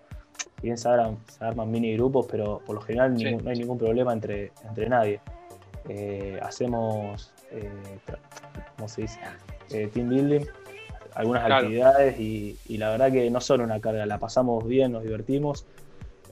bien 0.63 0.77
se 0.77 0.89
arman, 0.89 1.71
mini 1.71 1.95
grupos, 1.95 2.27
pero 2.31 2.61
por 2.65 2.77
lo 2.77 2.83
general 2.83 3.15
no 3.15 3.51
hay 3.51 3.57
ningún 3.57 3.79
problema 3.79 4.13
entre, 4.13 4.53
entre 4.69 4.89
nadie. 4.89 5.21
Eh, 5.89 6.39
hacemos, 6.43 7.33
¿cómo 8.77 8.89
se 8.89 9.03
dice? 9.03 9.19
Team 9.69 10.11
building, 10.11 10.45
algunas 11.15 11.51
actividades 11.51 12.19
y, 12.19 12.57
la 12.79 12.91
verdad 12.91 13.13
que 13.13 13.31
no 13.31 13.41
son 13.41 13.61
una 13.61 13.81
carga, 13.81 14.07
la 14.07 14.19
pasamos 14.19 14.67
bien, 14.67 14.93
nos 14.93 15.03
divertimos. 15.03 15.67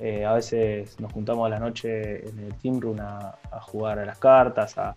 Eh, 0.01 0.25
a 0.25 0.33
veces 0.33 0.99
nos 0.99 1.13
juntamos 1.13 1.47
a 1.47 1.51
la 1.51 1.59
noche 1.59 2.27
en 2.27 2.39
el 2.39 2.55
team 2.55 2.81
room 2.81 3.01
a, 3.01 3.37
jugar 3.61 3.99
a 3.99 4.07
las 4.07 4.19
cartas, 4.19 4.79
a, 4.79 4.97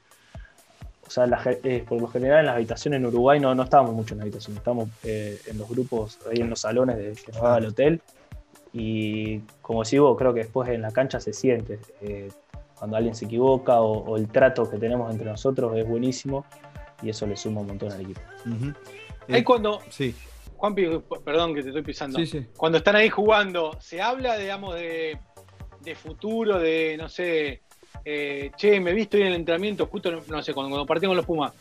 o 1.06 1.10
sea, 1.10 1.28
eh, 1.46 1.84
por 1.88 2.00
lo 2.00 2.08
general 2.08 2.40
en 2.40 2.46
las 2.46 2.56
habitaciones 2.56 3.00
en 3.00 3.06
Uruguay 3.08 3.40
no, 3.40 3.54
no 3.54 3.64
estábamos 3.64 3.94
mucho 3.94 4.14
en 4.14 4.20
la 4.20 4.24
habitación, 4.24 4.56
estamos 4.56 4.88
en 5.04 5.58
los 5.58 5.68
grupos, 5.68 6.20
ahí 6.32 6.40
en 6.40 6.50
los 6.50 6.62
salones 6.62 6.98
de, 6.98 7.14
que 7.14 7.32
nos 7.34 7.44
va 7.44 7.56
al 7.56 7.66
hotel. 7.66 8.02
Y 8.72 9.40
como 9.62 9.84
sigo, 9.84 10.16
creo 10.16 10.34
que 10.34 10.40
después 10.42 10.70
en 10.70 10.82
la 10.82 10.92
cancha 10.92 11.20
se 11.20 11.34
siente. 11.34 11.80
cuando 12.80 12.96
alguien 12.96 13.14
se 13.14 13.26
equivoca 13.26 13.82
o, 13.82 14.16
el 14.16 14.30
trato 14.30 14.70
que 14.70 14.78
tenemos 14.78 15.12
entre 15.12 15.30
nosotros 15.30 15.76
es 15.76 15.88
buenísimo 15.88 16.46
y 17.02 17.10
eso 17.10 17.28
le 17.28 17.36
suma 17.36 17.62
un 17.62 17.68
montón 17.68 17.92
al 17.92 18.02
equipo. 18.02 18.22
Ahí 19.28 19.42
eh, 19.42 19.44
cuando. 19.44 19.82
Sí. 19.90 20.16
Juan, 20.58 20.76
perdón 20.76 21.54
que 21.54 21.62
te 21.62 21.70
estoy 21.70 21.82
pisando. 21.82 22.20
Cuando 22.56 22.78
están 22.78 22.96
ahí 22.96 23.10
jugando, 23.10 23.78
¿se 23.82 24.02
habla, 24.02 24.38
digamos, 24.38 24.76
de, 24.76 25.20
futuro, 25.96 26.58
de, 26.58 26.96
no 26.98 27.10
sé, 27.10 27.64
eh, 28.06 28.50
che, 28.56 28.80
me 28.80 28.94
viste 28.94 29.18
hoy 29.18 29.24
en 29.24 29.30
el 29.30 29.36
entrenamiento, 29.36 29.88
justo, 29.88 30.10
no 30.12 30.42
sé, 30.42 30.54
cuando, 30.54 30.70
cuando 30.70 30.86
partimos 30.86 31.18
los 31.18 31.26
Pumas, 31.26 31.52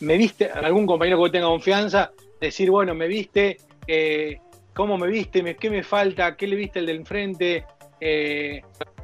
me 0.00 0.16
viste, 0.16 0.48
algún 0.50 0.86
compañero 0.86 1.20
que 1.24 1.30
tenga 1.30 1.46
confianza, 1.46 2.12
decir, 2.40 2.70
bueno, 2.70 2.94
me 2.94 3.08
viste, 3.08 3.56
eh, 3.88 4.38
¿cómo 4.72 4.98
me 4.98 5.08
viste? 5.08 5.56
¿Qué 5.56 5.68
me 5.68 5.82
falta? 5.82 6.36
¿Qué 6.36 6.46
le 6.46 6.54
viste 6.54 6.78
el 6.78 6.86
del 6.86 6.96
enfrente? 6.98 7.64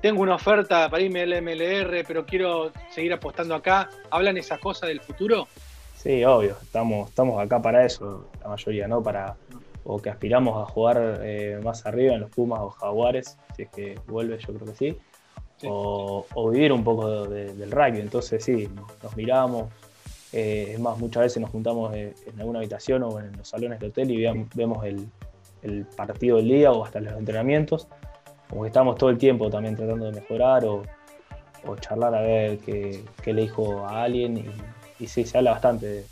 tengo 0.01 0.23
una 0.23 0.35
oferta 0.35 0.89
para 0.91 1.03
irme 1.03 1.23
al 1.23 1.43
MLR, 1.43 2.05
pero 2.07 2.25
quiero 2.25 2.73
seguir 2.91 3.13
apostando 3.13 3.55
acá. 3.55 3.89
¿Hablan 4.11 4.37
esas 4.37 4.59
cosas 4.59 4.89
del 4.89 5.01
futuro? 5.01 5.49
Sí, 6.03 6.25
obvio, 6.25 6.57
estamos, 6.63 7.11
estamos 7.11 7.39
acá 7.39 7.61
para 7.61 7.85
eso, 7.85 8.25
la 8.41 8.49
mayoría, 8.49 8.89
¿no? 8.89 9.03
Para, 9.03 9.37
o 9.85 10.01
que 10.01 10.09
aspiramos 10.09 10.57
a 10.57 10.65
jugar 10.65 11.21
eh, 11.23 11.61
más 11.63 11.85
arriba 11.85 12.15
en 12.15 12.21
los 12.21 12.31
Pumas 12.31 12.61
o 12.63 12.71
Jaguares, 12.71 13.37
si 13.55 13.65
es 13.65 13.69
que 13.69 13.99
vuelve, 14.07 14.39
yo 14.39 14.55
creo 14.55 14.67
que 14.67 14.75
sí. 14.77 14.99
O, 15.69 16.25
vivir 16.51 16.73
un 16.73 16.83
poco 16.83 17.27
del 17.27 17.71
rugby. 17.71 18.01
Entonces 18.01 18.43
sí, 18.43 18.67
nos, 19.03 19.15
miramos. 19.15 19.71
Eh, 20.33 20.71
es 20.73 20.81
más, 20.81 20.97
muchas 20.97 21.25
veces 21.25 21.43
nos 21.43 21.51
juntamos 21.51 21.95
en, 21.95 22.15
alguna 22.39 22.61
habitación 22.61 23.03
o 23.03 23.21
en 23.21 23.37
los 23.37 23.47
salones 23.47 23.79
de 23.79 23.89
hotel 23.89 24.11
y 24.11 24.25
vemos 24.55 24.83
el, 24.87 25.07
partido 25.99 26.39
del 26.39 26.49
día 26.49 26.73
o 26.73 26.83
hasta 26.83 27.01
los 27.01 27.13
entrenamientos. 27.13 27.89
Como 28.49 28.63
que 28.63 28.69
estamos 28.69 28.97
todo 28.97 29.11
el 29.11 29.19
tiempo 29.19 29.51
también 29.51 29.77
tratando 29.77 30.07
de 30.07 30.13
mejorar 30.13 30.65
o, 30.65 30.83
charlar 31.79 32.15
a 32.15 32.23
ver 32.23 32.57
qué, 32.57 33.05
qué 33.23 33.35
le 33.35 33.43
dijo 33.43 33.87
a 33.87 34.05
alguien 34.05 34.39
y, 34.39 34.51
y 35.01 35.07
sí, 35.07 35.25
se 35.25 35.39
habla 35.39 35.53
bastante 35.53 36.05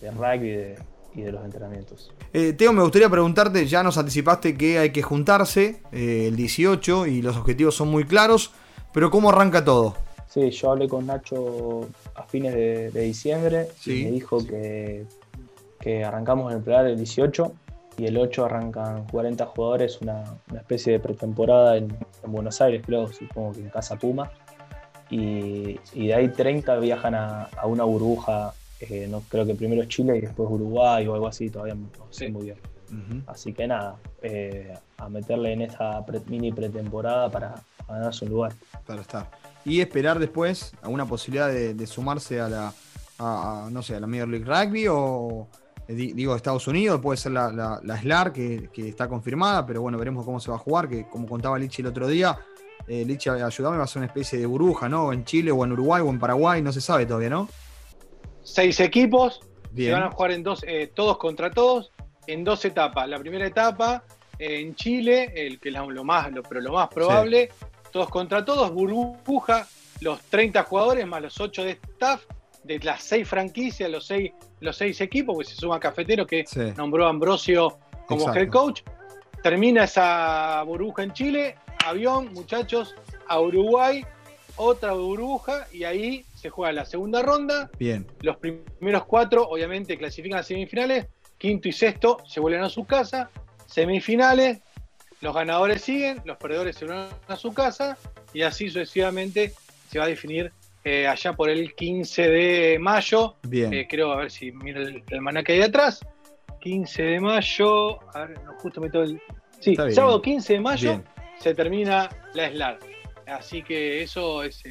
de, 0.00 0.10
rugby 0.10 0.74
y 1.14 1.22
de, 1.22 1.32
los 1.32 1.44
entrenamientos. 1.44 2.12
Eh, 2.32 2.52
Teo, 2.52 2.72
me 2.72 2.82
gustaría 2.82 3.08
preguntarte, 3.08 3.66
ya 3.66 3.82
nos 3.82 3.96
anticipaste 3.98 4.56
que 4.56 4.78
hay 4.78 4.90
que 4.90 5.02
juntarse 5.02 5.82
eh, 5.92 6.26
el 6.28 6.36
18 6.36 7.06
y 7.06 7.22
los 7.22 7.36
objetivos 7.36 7.74
son 7.74 7.88
muy 7.88 8.04
claros, 8.04 8.52
pero 8.92 9.10
¿cómo 9.10 9.30
arranca 9.30 9.64
todo? 9.64 9.96
Sí, 10.28 10.50
yo 10.50 10.72
hablé 10.72 10.88
con 10.88 11.06
Nacho 11.06 11.88
a 12.14 12.24
fines 12.24 12.54
de, 12.54 12.90
diciembre 12.90 13.68
y 13.86 14.04
me 14.04 14.10
dijo 14.10 14.44
que, 14.44 15.06
que 15.80 16.04
arrancamos 16.04 16.50
en 16.50 16.58
el 16.58 16.64
plural 16.64 16.88
el 16.88 16.96
18 16.96 17.52
y 17.96 18.06
el 18.06 18.18
8 18.18 18.44
arrancan 18.44 19.06
40 19.06 19.46
jugadores, 19.46 20.00
una, 20.00 20.24
especie 20.54 20.94
de 20.94 21.00
pretemporada 21.00 21.76
en, 21.76 21.96
Buenos 22.26 22.60
Aires, 22.60 22.82
creo, 22.84 23.06
supongo 23.12 23.52
que 23.52 23.60
en 23.60 23.68
Casa 23.68 23.96
Puma 23.96 24.30
y, 25.14 26.06
de 26.06 26.14
ahí 26.14 26.28
30 26.28 26.76
viajan 26.78 27.14
a, 27.14 27.48
una 27.64 27.84
burbuja, 27.84 28.52
eh, 28.80 29.06
no, 29.08 29.22
creo 29.28 29.46
que 29.46 29.54
primero 29.54 29.84
Chile 29.84 30.16
y 30.18 30.20
después 30.22 30.48
Uruguay 30.50 31.06
o 31.06 31.14
algo 31.14 31.28
así, 31.28 31.50
todavía 31.50 31.74
no 31.74 31.88
sé 32.10 32.28
muy 32.28 32.44
bien. 32.44 32.58
Así 33.26 33.52
que 33.52 33.66
nada, 33.66 33.96
eh, 34.22 34.72
a 34.98 35.08
meterle 35.08 35.52
en 35.52 35.62
esa 35.62 36.04
mini 36.28 36.52
pretemporada 36.52 37.28
para, 37.28 37.54
ganarse 37.88 38.24
un 38.24 38.30
lugar. 38.30 38.52
Para 38.86 39.00
estar. 39.00 39.30
Y 39.64 39.80
esperar 39.80 40.18
después 40.18 40.72
alguna 40.80 41.04
posibilidad 41.04 41.48
de, 41.48 41.86
sumarse 41.86 42.40
a 42.40 42.48
la, 42.48 42.72
no 43.70 43.82
sé, 43.82 43.96
a 43.96 44.00
la 44.00 44.06
Major 44.06 44.28
League 44.28 44.44
Rugby 44.44 44.86
o 44.88 45.48
eh, 45.88 45.94
digo 45.94 46.36
Estados 46.36 46.68
Unidos, 46.68 47.00
puede 47.00 47.16
ser 47.16 47.32
la, 47.32 47.80
la, 47.82 48.00
SLAR 48.00 48.32
que, 48.32 48.70
que, 48.72 48.88
está 48.88 49.08
confirmada, 49.08 49.66
pero 49.66 49.82
bueno, 49.82 49.98
veremos 49.98 50.24
cómo 50.24 50.38
se 50.38 50.50
va 50.50 50.56
a 50.56 50.60
jugar, 50.60 50.88
que 50.88 51.08
como 51.08 51.26
contaba 51.26 51.58
Lichi 51.58 51.82
el 51.82 51.88
otro 51.88 52.06
día, 52.06 52.38
eh, 52.88 53.04
Licha, 53.06 53.34
ayúdame, 53.34 53.78
va 53.78 53.84
a 53.84 53.86
ser 53.86 54.00
una 54.00 54.06
especie 54.06 54.38
de 54.38 54.46
burbuja, 54.46 54.88
¿no? 54.88 55.12
En 55.12 55.24
Chile 55.24 55.50
o 55.50 55.64
en 55.64 55.72
Uruguay 55.72 56.02
o 56.02 56.10
en 56.10 56.18
Paraguay, 56.18 56.62
no 56.62 56.72
se 56.72 56.80
sabe 56.80 57.06
todavía, 57.06 57.30
¿no? 57.30 57.48
Seis 58.42 58.80
equipos, 58.80 59.40
se 59.74 59.92
van 59.92 60.02
a 60.02 60.10
jugar 60.10 60.32
en 60.32 60.42
dos, 60.42 60.64
eh, 60.66 60.90
todos 60.94 61.18
contra 61.18 61.50
todos, 61.50 61.92
en 62.26 62.44
dos 62.44 62.64
etapas. 62.64 63.08
La 63.08 63.18
primera 63.18 63.46
etapa 63.46 64.04
eh, 64.38 64.60
en 64.60 64.74
Chile, 64.74 65.32
el 65.34 65.58
que 65.58 65.70
es 65.70 65.74
lo 65.74 66.04
más, 66.04 66.28
pero 66.48 66.60
lo 66.60 66.72
más 66.72 66.88
probable, 66.88 67.50
todos 67.90 68.08
contra 68.08 68.44
todos, 68.44 68.72
burbuja, 68.72 69.66
los 70.00 70.20
30 70.22 70.62
jugadores 70.64 71.06
más 71.06 71.22
los 71.22 71.40
8 71.40 71.64
de 71.64 71.70
staff 71.70 72.24
de 72.64 72.78
las 72.80 73.02
6 73.02 73.28
franquicias, 73.28 73.90
los 73.90 74.06
6 74.06 74.32
los 74.64 74.76
seis 74.76 75.00
equipos, 75.00 75.34
pues 75.34 75.48
se 75.48 75.56
suma 75.56 75.78
Cafetero 75.78 76.26
que 76.26 76.44
nombró 76.76 77.06
a 77.06 77.10
Ambrosio 77.10 77.78
como 78.06 78.34
head 78.34 78.48
coach. 78.48 78.82
Termina 79.42 79.84
esa 79.84 80.62
burbuja 80.62 81.02
en 81.02 81.12
Chile, 81.12 81.56
avión, 81.84 82.32
muchachos, 82.32 82.94
a 83.28 83.40
Uruguay, 83.40 84.04
otra 84.56 84.92
burbuja 84.92 85.66
y 85.72 85.84
ahí 85.84 86.24
se 86.34 86.50
juega 86.50 86.72
la 86.72 86.84
segunda 86.84 87.22
ronda. 87.22 87.70
Bien. 87.78 88.06
Los 88.20 88.36
primeros 88.36 89.04
cuatro, 89.04 89.48
obviamente, 89.48 89.96
clasifican 89.96 90.38
a 90.38 90.42
semifinales. 90.42 91.06
Quinto 91.38 91.68
y 91.68 91.72
sexto 91.72 92.18
se 92.26 92.40
vuelven 92.40 92.62
a 92.62 92.68
su 92.68 92.86
casa. 92.86 93.30
Semifinales, 93.66 94.60
los 95.20 95.34
ganadores 95.34 95.82
siguen, 95.82 96.22
los 96.24 96.36
perdedores 96.36 96.76
se 96.76 96.86
vuelven 96.86 97.08
a 97.28 97.36
su 97.36 97.52
casa 97.52 97.98
y 98.32 98.42
así 98.42 98.68
sucesivamente 98.68 99.52
se 99.90 99.98
va 99.98 100.04
a 100.04 100.08
definir 100.08 100.52
eh, 100.84 101.06
allá 101.06 101.32
por 101.32 101.50
el 101.50 101.74
15 101.74 102.28
de 102.28 102.78
mayo. 102.78 103.36
Bien. 103.42 103.72
Eh, 103.72 103.86
creo, 103.88 104.12
a 104.12 104.16
ver 104.16 104.30
si 104.30 104.52
mira 104.52 104.80
el, 104.80 105.02
el 105.08 105.44
ahí 105.48 105.62
atrás. 105.62 106.00
15 106.60 107.02
de 107.02 107.20
mayo. 107.20 108.00
A 108.14 108.26
ver, 108.26 108.38
justo 108.62 108.80
meto 108.80 109.02
el. 109.02 109.20
Sí, 109.60 109.74
sábado 109.76 110.20
15 110.20 110.52
de 110.52 110.60
mayo 110.60 111.02
se 111.38 111.54
termina 111.54 112.08
la 112.34 112.50
SLAR. 112.50 112.78
Así 113.26 113.62
que 113.62 114.02
eso 114.02 114.42
es 114.42 114.62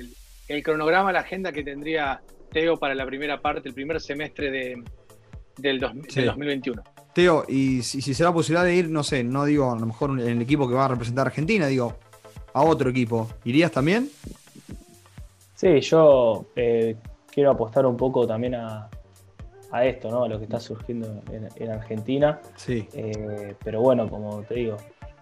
el, 0.47 0.63
cronograma, 0.63 1.11
la 1.11 1.21
agenda 1.21 1.51
que 1.51 1.63
tendría 1.63 2.21
Teo 2.51 2.77
para 2.77 2.93
la 2.93 3.05
primera 3.05 3.41
parte, 3.41 3.69
el 3.69 3.73
primer 3.75 3.99
semestre 3.99 4.51
de, 4.51 4.83
del, 5.57 5.79
2021. 5.79 6.83
Teo, 7.13 7.45
y 7.47 7.81
si, 7.81 8.01
si 8.01 8.13
se 8.13 8.23
da 8.23 8.33
posibilidad 8.33 8.65
de 8.65 8.75
ir, 8.75 8.89
no 8.89 9.03
sé, 9.03 9.23
no 9.23 9.45
digo 9.45 9.71
a 9.71 9.79
lo 9.79 9.85
mejor 9.85 10.11
en 10.11 10.27
el 10.27 10.41
equipo 10.41 10.67
que 10.67 10.75
va 10.75 10.85
a 10.85 10.89
representar 10.89 11.27
a 11.27 11.29
Argentina, 11.29 11.67
digo 11.67 11.95
a 12.53 12.63
otro 12.63 12.89
equipo, 12.89 13.29
¿irías 13.43 13.71
también? 13.71 14.09
Sí, 15.55 15.79
yo 15.79 16.45
eh, 16.55 16.97
quiero 17.31 17.51
apostar 17.51 17.85
un 17.85 17.97
poco 17.97 18.27
también 18.27 18.55
a, 18.55 18.89
esto, 19.83 20.11
¿no? 20.11 20.23
A 20.23 20.27
lo 20.27 20.37
que 20.37 20.43
está 20.43 20.59
surgiendo 20.59 21.23
en, 21.31 21.71
Argentina. 21.71 22.39
Sí. 22.55 22.87
Eh, 22.93 23.55
pero 23.63 23.81
bueno, 23.81 24.07
como 24.07 24.43
te 24.43 24.53
digo, 24.53 24.77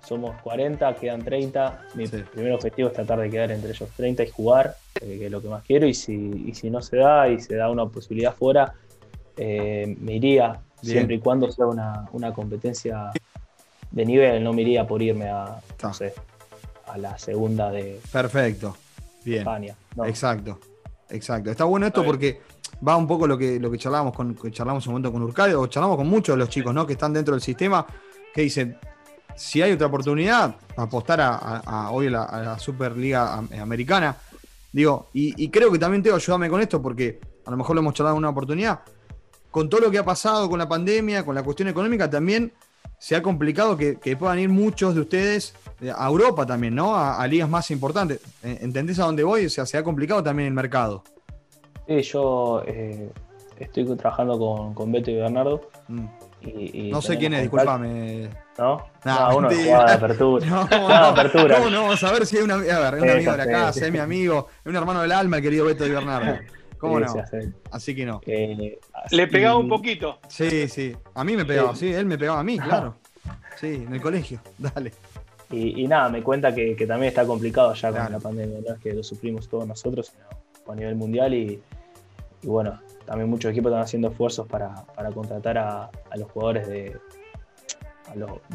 somos 0.05 0.39
40, 0.41 0.95
quedan 0.95 1.23
30. 1.23 1.87
Mi 1.95 2.07
primer 2.07 2.53
objetivo 2.53 2.89
es 2.89 2.93
tratar 2.93 3.19
de 3.19 3.29
quedar 3.29 3.51
entre 3.51 3.71
ellos 3.71 3.89
30 3.95 4.23
y 4.23 4.29
jugar, 4.29 4.75
eh, 5.01 5.17
que 5.19 5.25
es 5.25 5.31
lo 5.31 5.41
que 5.41 5.49
más 5.49 5.63
quiero. 5.63 5.87
Y 5.87 5.93
si, 5.93 6.53
si 6.53 6.69
no 6.69 6.81
se 6.81 6.97
da 6.97 7.29
y 7.29 7.39
se 7.39 7.55
da 7.55 7.69
una 7.69 7.85
posibilidad 7.85 8.33
fuera, 8.33 8.73
eh, 9.37 9.95
me 9.99 10.15
iría 10.15 10.59
siempre 10.81 11.15
y 11.15 11.19
cuando 11.19 11.51
sea 11.51 11.67
una, 11.67 12.33
competencia 12.33 13.11
de 13.91 14.05
nivel. 14.05 14.43
No 14.43 14.53
me 14.53 14.63
iría 14.63 14.85
por 14.87 15.01
irme 15.01 15.29
a, 15.29 15.61
a 16.87 16.97
la 16.97 17.17
segunda 17.17 17.71
de 17.71 17.99
Perfecto. 18.11 18.75
Bien. 19.23 19.39
España. 19.39 19.75
Exacto. 20.05 20.59
Exacto. 21.09 21.51
Está 21.51 21.65
bueno 21.65 21.85
esto 21.87 22.03
porque 22.03 22.41
va 22.87 22.95
un 22.95 23.07
poco 23.07 23.27
lo 23.27 23.37
que, 23.37 23.59
lo 23.59 23.69
que 23.69 23.77
charlamos 23.77 24.13
con, 24.13 24.33
que 24.33 24.51
charlamos 24.51 24.85
un 24.87 24.93
momento 24.93 25.11
con 25.11 25.21
Urcadio, 25.21 25.61
o 25.61 25.67
charlamos 25.67 25.97
con 25.97 26.07
muchos 26.07 26.35
de 26.35 26.39
los 26.39 26.49
chicos 26.49 26.73
¿no? 26.73 26.87
que 26.87 26.93
están 26.93 27.13
dentro 27.13 27.33
del 27.33 27.41
sistema, 27.41 27.85
que 28.33 28.41
dicen, 28.41 28.77
si 29.35 29.61
hay 29.61 29.71
otra 29.71 29.87
oportunidad, 29.87 30.55
apostar 30.75 31.19
a, 31.21 31.89
hoy 31.91 32.07
a 32.07 32.11
la, 32.11 32.59
Superliga 32.59 33.37
Americana. 33.59 34.15
Digo, 34.71 35.07
y, 35.13 35.49
creo 35.49 35.71
que 35.71 35.79
también 35.79 36.01
tengo 36.03 36.15
ayudarme 36.15 36.49
con 36.49 36.61
esto 36.61 36.81
porque 36.81 37.19
a 37.45 37.51
lo 37.51 37.57
mejor 37.57 37.75
lo 37.75 37.81
hemos 37.81 37.93
charlado 37.93 38.15
en 38.15 38.19
una 38.19 38.29
oportunidad. 38.29 38.81
Con 39.49 39.69
todo 39.69 39.81
lo 39.81 39.91
que 39.91 39.97
ha 39.97 40.05
pasado 40.05 40.49
con 40.49 40.59
la 40.59 40.69
pandemia, 40.69 41.25
con 41.25 41.35
la 41.35 41.43
cuestión 41.43 41.67
económica, 41.67 42.09
también 42.09 42.53
se 42.97 43.15
ha 43.15 43.21
complicado 43.21 43.75
que, 43.75 43.95
puedan 44.17 44.39
ir 44.39 44.49
muchos 44.49 44.95
de 44.95 45.01
ustedes 45.01 45.53
a 45.95 46.07
Europa 46.07 46.45
también, 46.45 46.75
¿no? 46.75 46.95
A, 46.95 47.25
ligas 47.27 47.49
más 47.49 47.71
importantes. 47.71 48.21
¿Entendés 48.43 48.99
a 48.99 49.05
dónde 49.05 49.23
voy? 49.23 49.45
O 49.45 49.49
sea, 49.49 49.65
se 49.65 49.77
ha 49.77 49.83
complicado 49.83 50.23
también 50.23 50.47
el 50.47 50.53
mercado. 50.53 51.03
Sí, 51.87 52.01
yo 52.03 52.63
eh, 52.65 53.09
estoy 53.59 53.85
trabajando 53.97 54.39
con, 54.39 54.73
con 54.73 54.91
Beto 54.91 55.11
y 55.11 55.15
Bernardo. 55.15 55.69
Mm 55.87 56.05
no 56.43 57.01
sé 57.01 57.17
quién 57.17 57.33
es, 57.33 57.41
discúlpame. 57.41 58.29
¿No? 58.57 58.85
No, 59.05 59.37
uno 59.37 59.49
de 59.49 59.73
apertura. 59.73 60.45
No, 60.69 60.89
apertura. 60.89 61.59
No, 61.59 61.69
no, 61.69 61.81
vamos 61.83 62.03
a 62.03 62.11
ver 62.11 62.25
si 62.25 62.37
hay 62.37 62.43
una, 62.43 62.55
a 62.55 62.91
ver, 62.91 63.01
un 63.01 63.09
amigo 63.09 63.31
de 63.31 63.37
la 63.37 63.47
casa, 63.47 63.85
es 63.85 63.91
mi 63.91 63.99
amigo, 63.99 64.47
es 64.59 64.67
un 64.67 64.75
hermano 64.75 65.01
del 65.01 65.11
alma, 65.11 65.37
el 65.37 65.43
querido 65.43 65.65
Beto 65.65 65.83
de 65.83 65.91
Bernardo. 65.91 66.39
¿Cómo 66.77 66.99
no? 66.99 67.13
Así 67.71 67.95
que 67.95 68.05
no. 68.05 68.21
Eh, 68.25 68.79
Le 69.11 69.27
pegaba 69.27 69.57
un 69.57 69.69
poquito. 69.69 70.19
Sí, 70.27 70.67
sí. 70.67 70.95
A 71.13 71.23
mí 71.23 71.37
me 71.37 71.45
pegaba, 71.45 71.75
sí, 71.75 71.93
él 71.93 72.07
me 72.07 72.17
pegaba 72.17 72.39
a 72.39 72.43
mí, 72.43 72.57
claro. 72.57 72.95
Sí, 73.55 73.83
en 73.85 73.93
el 73.93 74.01
colegio. 74.01 74.41
Dale. 74.57 74.91
Y, 75.51 75.85
nada, 75.87 76.09
me 76.09 76.23
cuenta 76.23 76.55
que, 76.55 76.75
también 76.87 77.09
está 77.09 77.25
complicado 77.25 77.73
ya 77.73 77.91
con 77.91 78.11
la 78.11 78.19
pandemia, 78.19 78.59
no 78.65 78.73
es 78.73 78.79
que 78.79 78.93
lo 78.93 79.03
sufrimos 79.03 79.47
todos 79.47 79.67
nosotros, 79.67 80.07
sino 80.07 80.71
a 80.71 80.75
nivel 80.75 80.95
mundial 80.95 81.33
y, 81.33 81.61
y 82.43 82.47
bueno, 82.47 82.79
también 83.05 83.29
muchos 83.29 83.51
equipos 83.51 83.71
están 83.71 83.83
haciendo 83.83 84.09
esfuerzos 84.09 84.47
para, 84.47 84.85
contratar 85.13 85.57
a, 85.57 85.91
los 86.15 86.31
jugadores 86.31 86.67
de, 86.67 86.97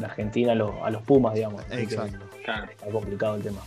Argentina, 0.03 0.51
a 0.51 0.55
los, 0.89 1.01
Pumas, 1.03 1.33
digamos. 1.33 1.63
Exacto. 1.71 2.25
Está 2.37 2.91
complicado 2.91 3.35
el 3.35 3.43
tema. 3.43 3.61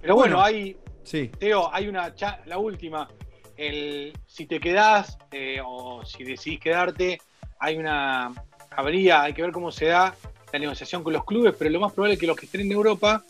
Pero 0.00 0.14
bueno, 0.14 0.42
hay. 0.42 0.76
Sí. 1.02 1.30
Teo, 1.38 1.72
hay 1.72 1.88
una. 1.88 2.14
La 2.46 2.58
última. 2.58 3.08
El, 3.56 4.14
si 4.26 4.46
te 4.46 4.58
quedás 4.58 5.18
eh, 5.30 5.60
o 5.64 6.04
si 6.04 6.24
decidís 6.24 6.60
quedarte, 6.60 7.20
hay 7.58 7.76
una. 7.76 8.32
Habría, 8.70 9.22
hay 9.22 9.34
que 9.34 9.42
ver 9.42 9.52
cómo 9.52 9.70
se 9.70 9.86
da 9.86 10.14
la 10.52 10.58
negociación 10.58 11.02
con 11.02 11.12
los 11.12 11.24
clubes, 11.24 11.54
pero 11.58 11.70
lo 11.70 11.80
más 11.80 11.92
probable 11.92 12.14
es 12.14 12.20
que 12.20 12.26
los 12.26 12.36
que 12.36 12.46
estén 12.46 12.62
en 12.62 12.72
Europa 12.72 13.22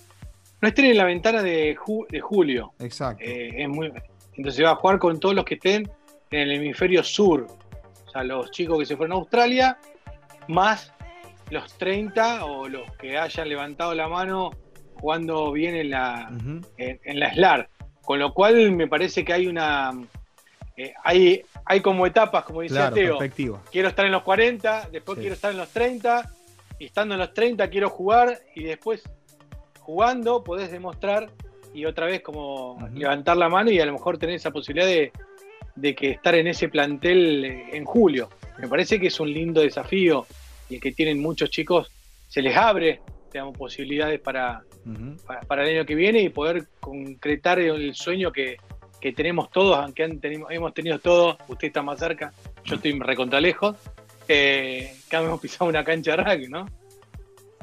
no 0.60 0.68
estén 0.68 0.84
en 0.86 0.96
la 0.96 1.04
ventana 1.04 1.42
de, 1.42 1.74
julio. 1.74 2.72
Exacto. 2.78 3.24
Eh, 3.24 3.62
es 3.62 3.68
muy, 3.68 3.90
entonces 4.40 4.64
va 4.64 4.70
a 4.70 4.76
jugar 4.76 4.98
con 4.98 5.20
todos 5.20 5.34
los 5.34 5.44
que 5.44 5.54
estén 5.54 5.90
en 6.30 6.40
el 6.40 6.52
hemisferio 6.52 7.04
sur. 7.04 7.46
O 8.06 8.10
sea, 8.10 8.24
los 8.24 8.50
chicos 8.50 8.78
que 8.78 8.86
se 8.86 8.96
fueron 8.96 9.12
a 9.12 9.20
Australia, 9.20 9.78
más 10.48 10.94
los 11.50 11.70
30 11.76 12.46
o 12.46 12.66
los 12.66 12.90
que 12.92 13.18
hayan 13.18 13.50
levantado 13.50 13.94
la 13.94 14.08
mano 14.08 14.52
jugando 14.94 15.52
bien 15.52 15.74
en 15.74 15.90
la, 15.90 16.32
en, 16.78 17.20
la 17.20 17.34
SLAR. 17.34 17.68
Con 18.02 18.18
lo 18.18 18.32
cual 18.32 18.72
me 18.72 18.88
parece 18.88 19.26
que 19.26 19.34
hay 19.34 19.46
una. 19.46 19.92
Eh, 20.74 20.94
hay, 21.04 21.42
hay 21.66 21.80
como 21.82 22.06
etapas, 22.06 22.44
como 22.44 22.62
decía 22.62 22.90
Teo. 22.90 23.18
Quiero 23.70 23.88
estar 23.88 24.06
en 24.06 24.12
los 24.12 24.22
40, 24.22 24.88
después 24.90 25.18
quiero 25.18 25.34
estar 25.34 25.50
en 25.50 25.58
los 25.58 25.68
30, 25.68 26.32
y 26.78 26.86
estando 26.86 27.12
en 27.12 27.20
los 27.20 27.34
30 27.34 27.68
quiero 27.68 27.90
jugar, 27.90 28.40
y 28.54 28.64
después 28.64 29.02
jugando 29.80 30.42
podés 30.42 30.72
demostrar 30.72 31.30
y 31.72 31.84
otra 31.84 32.06
vez 32.06 32.22
como 32.22 32.78
levantar 32.94 33.36
la 33.36 33.48
mano 33.48 33.70
y 33.70 33.80
a 33.80 33.86
lo 33.86 33.92
mejor 33.92 34.18
tener 34.18 34.36
esa 34.36 34.50
posibilidad 34.50 34.86
de, 34.86 35.94
que 35.94 36.10
estar 36.10 36.34
en 36.34 36.46
ese 36.46 36.68
plantel 36.68 37.44
en 37.44 37.84
julio. 37.84 38.28
Me 38.58 38.68
parece 38.68 39.00
que 39.00 39.06
es 39.06 39.20
un 39.20 39.32
lindo 39.32 39.60
desafío 39.60 40.26
y 40.68 40.76
el 40.76 40.80
que 40.80 40.92
tienen 40.92 41.20
muchos 41.20 41.50
chicos 41.50 41.90
se 42.28 42.42
les 42.42 42.56
abre 42.56 43.00
digamos, 43.32 43.56
posibilidades 43.56 44.20
para, 44.20 44.62
para, 45.46 45.62
el 45.62 45.76
año 45.76 45.86
que 45.86 45.94
viene 45.94 46.20
y 46.20 46.28
poder 46.28 46.66
concretar 46.80 47.60
el 47.60 47.94
sueño 47.94 48.32
que, 48.32 48.56
tenemos 49.16 49.50
todos, 49.50 49.78
aunque 49.78 50.04
hemos 50.50 50.74
tenido 50.74 50.98
todos, 50.98 51.36
usted 51.48 51.68
está 51.68 51.80
más 51.80 51.98
cerca, 51.98 52.32
yo 52.64 52.76
estoy 52.76 52.98
recontra 52.98 53.40
lejos, 53.40 53.76
eh, 54.28 54.94
que 55.08 55.16
hemos 55.16 55.40
pisado 55.40 55.70
una 55.70 55.82
cancha 55.84 56.16
de 56.16 56.16
rugby, 56.18 56.48
¿no? 56.48 56.66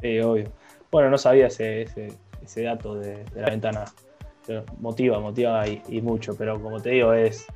Sí, 0.02 0.18
obvio. 0.20 0.52
Bueno, 0.90 1.10
no 1.10 1.18
sabía 1.18 1.46
ese, 1.46 1.82
ese 1.82 2.12
dato 2.56 2.94
de, 2.94 3.24
la 3.34 3.50
ventana. 3.50 3.84
motiva, 4.78 5.20
motiva 5.20 5.66
y, 5.68 6.00
mucho, 6.00 6.36
pero 6.36 6.60
como 6.60 6.80
te 6.80 6.90
digo, 6.90 7.12
es 7.12 7.46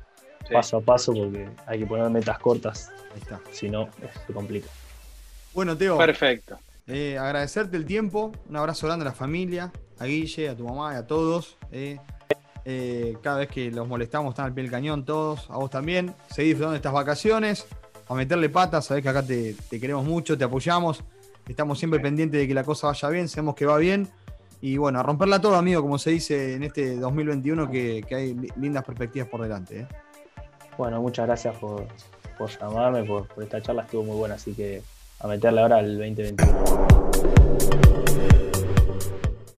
paso 0.51 0.77
a 0.77 0.81
paso 0.81 1.13
porque 1.13 1.49
hay 1.65 1.79
que 1.79 1.85
poner 1.85 2.09
metas 2.09 2.39
cortas. 2.39 2.91
Ahí 3.13 3.19
está. 3.21 3.39
Si 3.51 3.69
no, 3.69 3.89
se 4.25 4.33
complica. 4.33 4.67
Bueno, 5.53 5.77
Teo. 5.77 5.97
Perfecto. 5.97 6.57
Eh, 6.87 7.17
agradecerte 7.17 7.77
el 7.77 7.85
tiempo, 7.85 8.31
un 8.49 8.57
abrazo 8.57 8.87
grande 8.87 9.03
a 9.03 9.09
la 9.09 9.13
familia, 9.13 9.71
a 9.99 10.05
Guille, 10.05 10.49
a 10.49 10.55
tu 10.55 10.67
mamá 10.67 10.93
y 10.93 10.97
a 10.97 11.07
todos. 11.07 11.57
Eh. 11.71 11.97
Eh, 12.65 13.17
cada 13.21 13.39
vez 13.39 13.49
que 13.49 13.71
los 13.71 13.87
molestamos 13.87 14.31
están 14.31 14.45
al 14.45 14.53
pie 14.53 14.63
del 14.63 14.71
cañón 14.71 15.05
todos, 15.05 15.49
a 15.49 15.57
vos 15.57 15.69
también. 15.69 16.13
Seguí 16.29 16.49
disfrutando 16.49 16.71
de 16.71 16.77
estas 16.77 16.93
vacaciones, 16.93 17.67
a 18.07 18.13
meterle 18.13 18.49
patas, 18.49 18.85
sabés 18.85 19.03
que 19.03 19.09
acá 19.09 19.23
te, 19.23 19.55
te 19.69 19.79
queremos 19.79 20.05
mucho, 20.05 20.37
te 20.37 20.43
apoyamos. 20.43 21.03
Estamos 21.47 21.77
siempre 21.77 21.99
pendientes 21.99 22.39
de 22.39 22.47
que 22.47 22.53
la 22.53 22.63
cosa 22.63 22.87
vaya 22.87 23.09
bien, 23.09 23.27
sabemos 23.27 23.55
que 23.55 23.65
va 23.65 23.77
bien 23.77 24.09
y 24.63 24.77
bueno, 24.77 25.01
a 25.01 25.03
romperla 25.03 25.41
todo, 25.41 25.57
amigo, 25.57 25.81
como 25.81 25.97
se 25.97 26.11
dice 26.11 26.53
en 26.53 26.63
este 26.63 26.95
2021, 26.95 27.69
que, 27.69 28.01
hay 28.11 28.33
lindas 28.55 28.85
perspectivas 28.85 29.27
por 29.27 29.41
delante. 29.41 29.81
¿eh? 29.81 29.87
Bueno, 30.77 31.01
muchas 31.01 31.27
gracias 31.27 31.53
por, 31.57 31.85
llamarme, 32.61 33.03
por, 33.03 33.27
por, 33.27 33.43
esta 33.43 33.61
charla, 33.61 33.81
estuvo 33.81 34.05
muy 34.05 34.15
buena, 34.15 34.35
así 34.35 34.53
que 34.53 34.81
a 35.19 35.27
meterle 35.27 35.59
ahora 35.59 35.79
al 35.79 35.97
2021. 35.97 38.52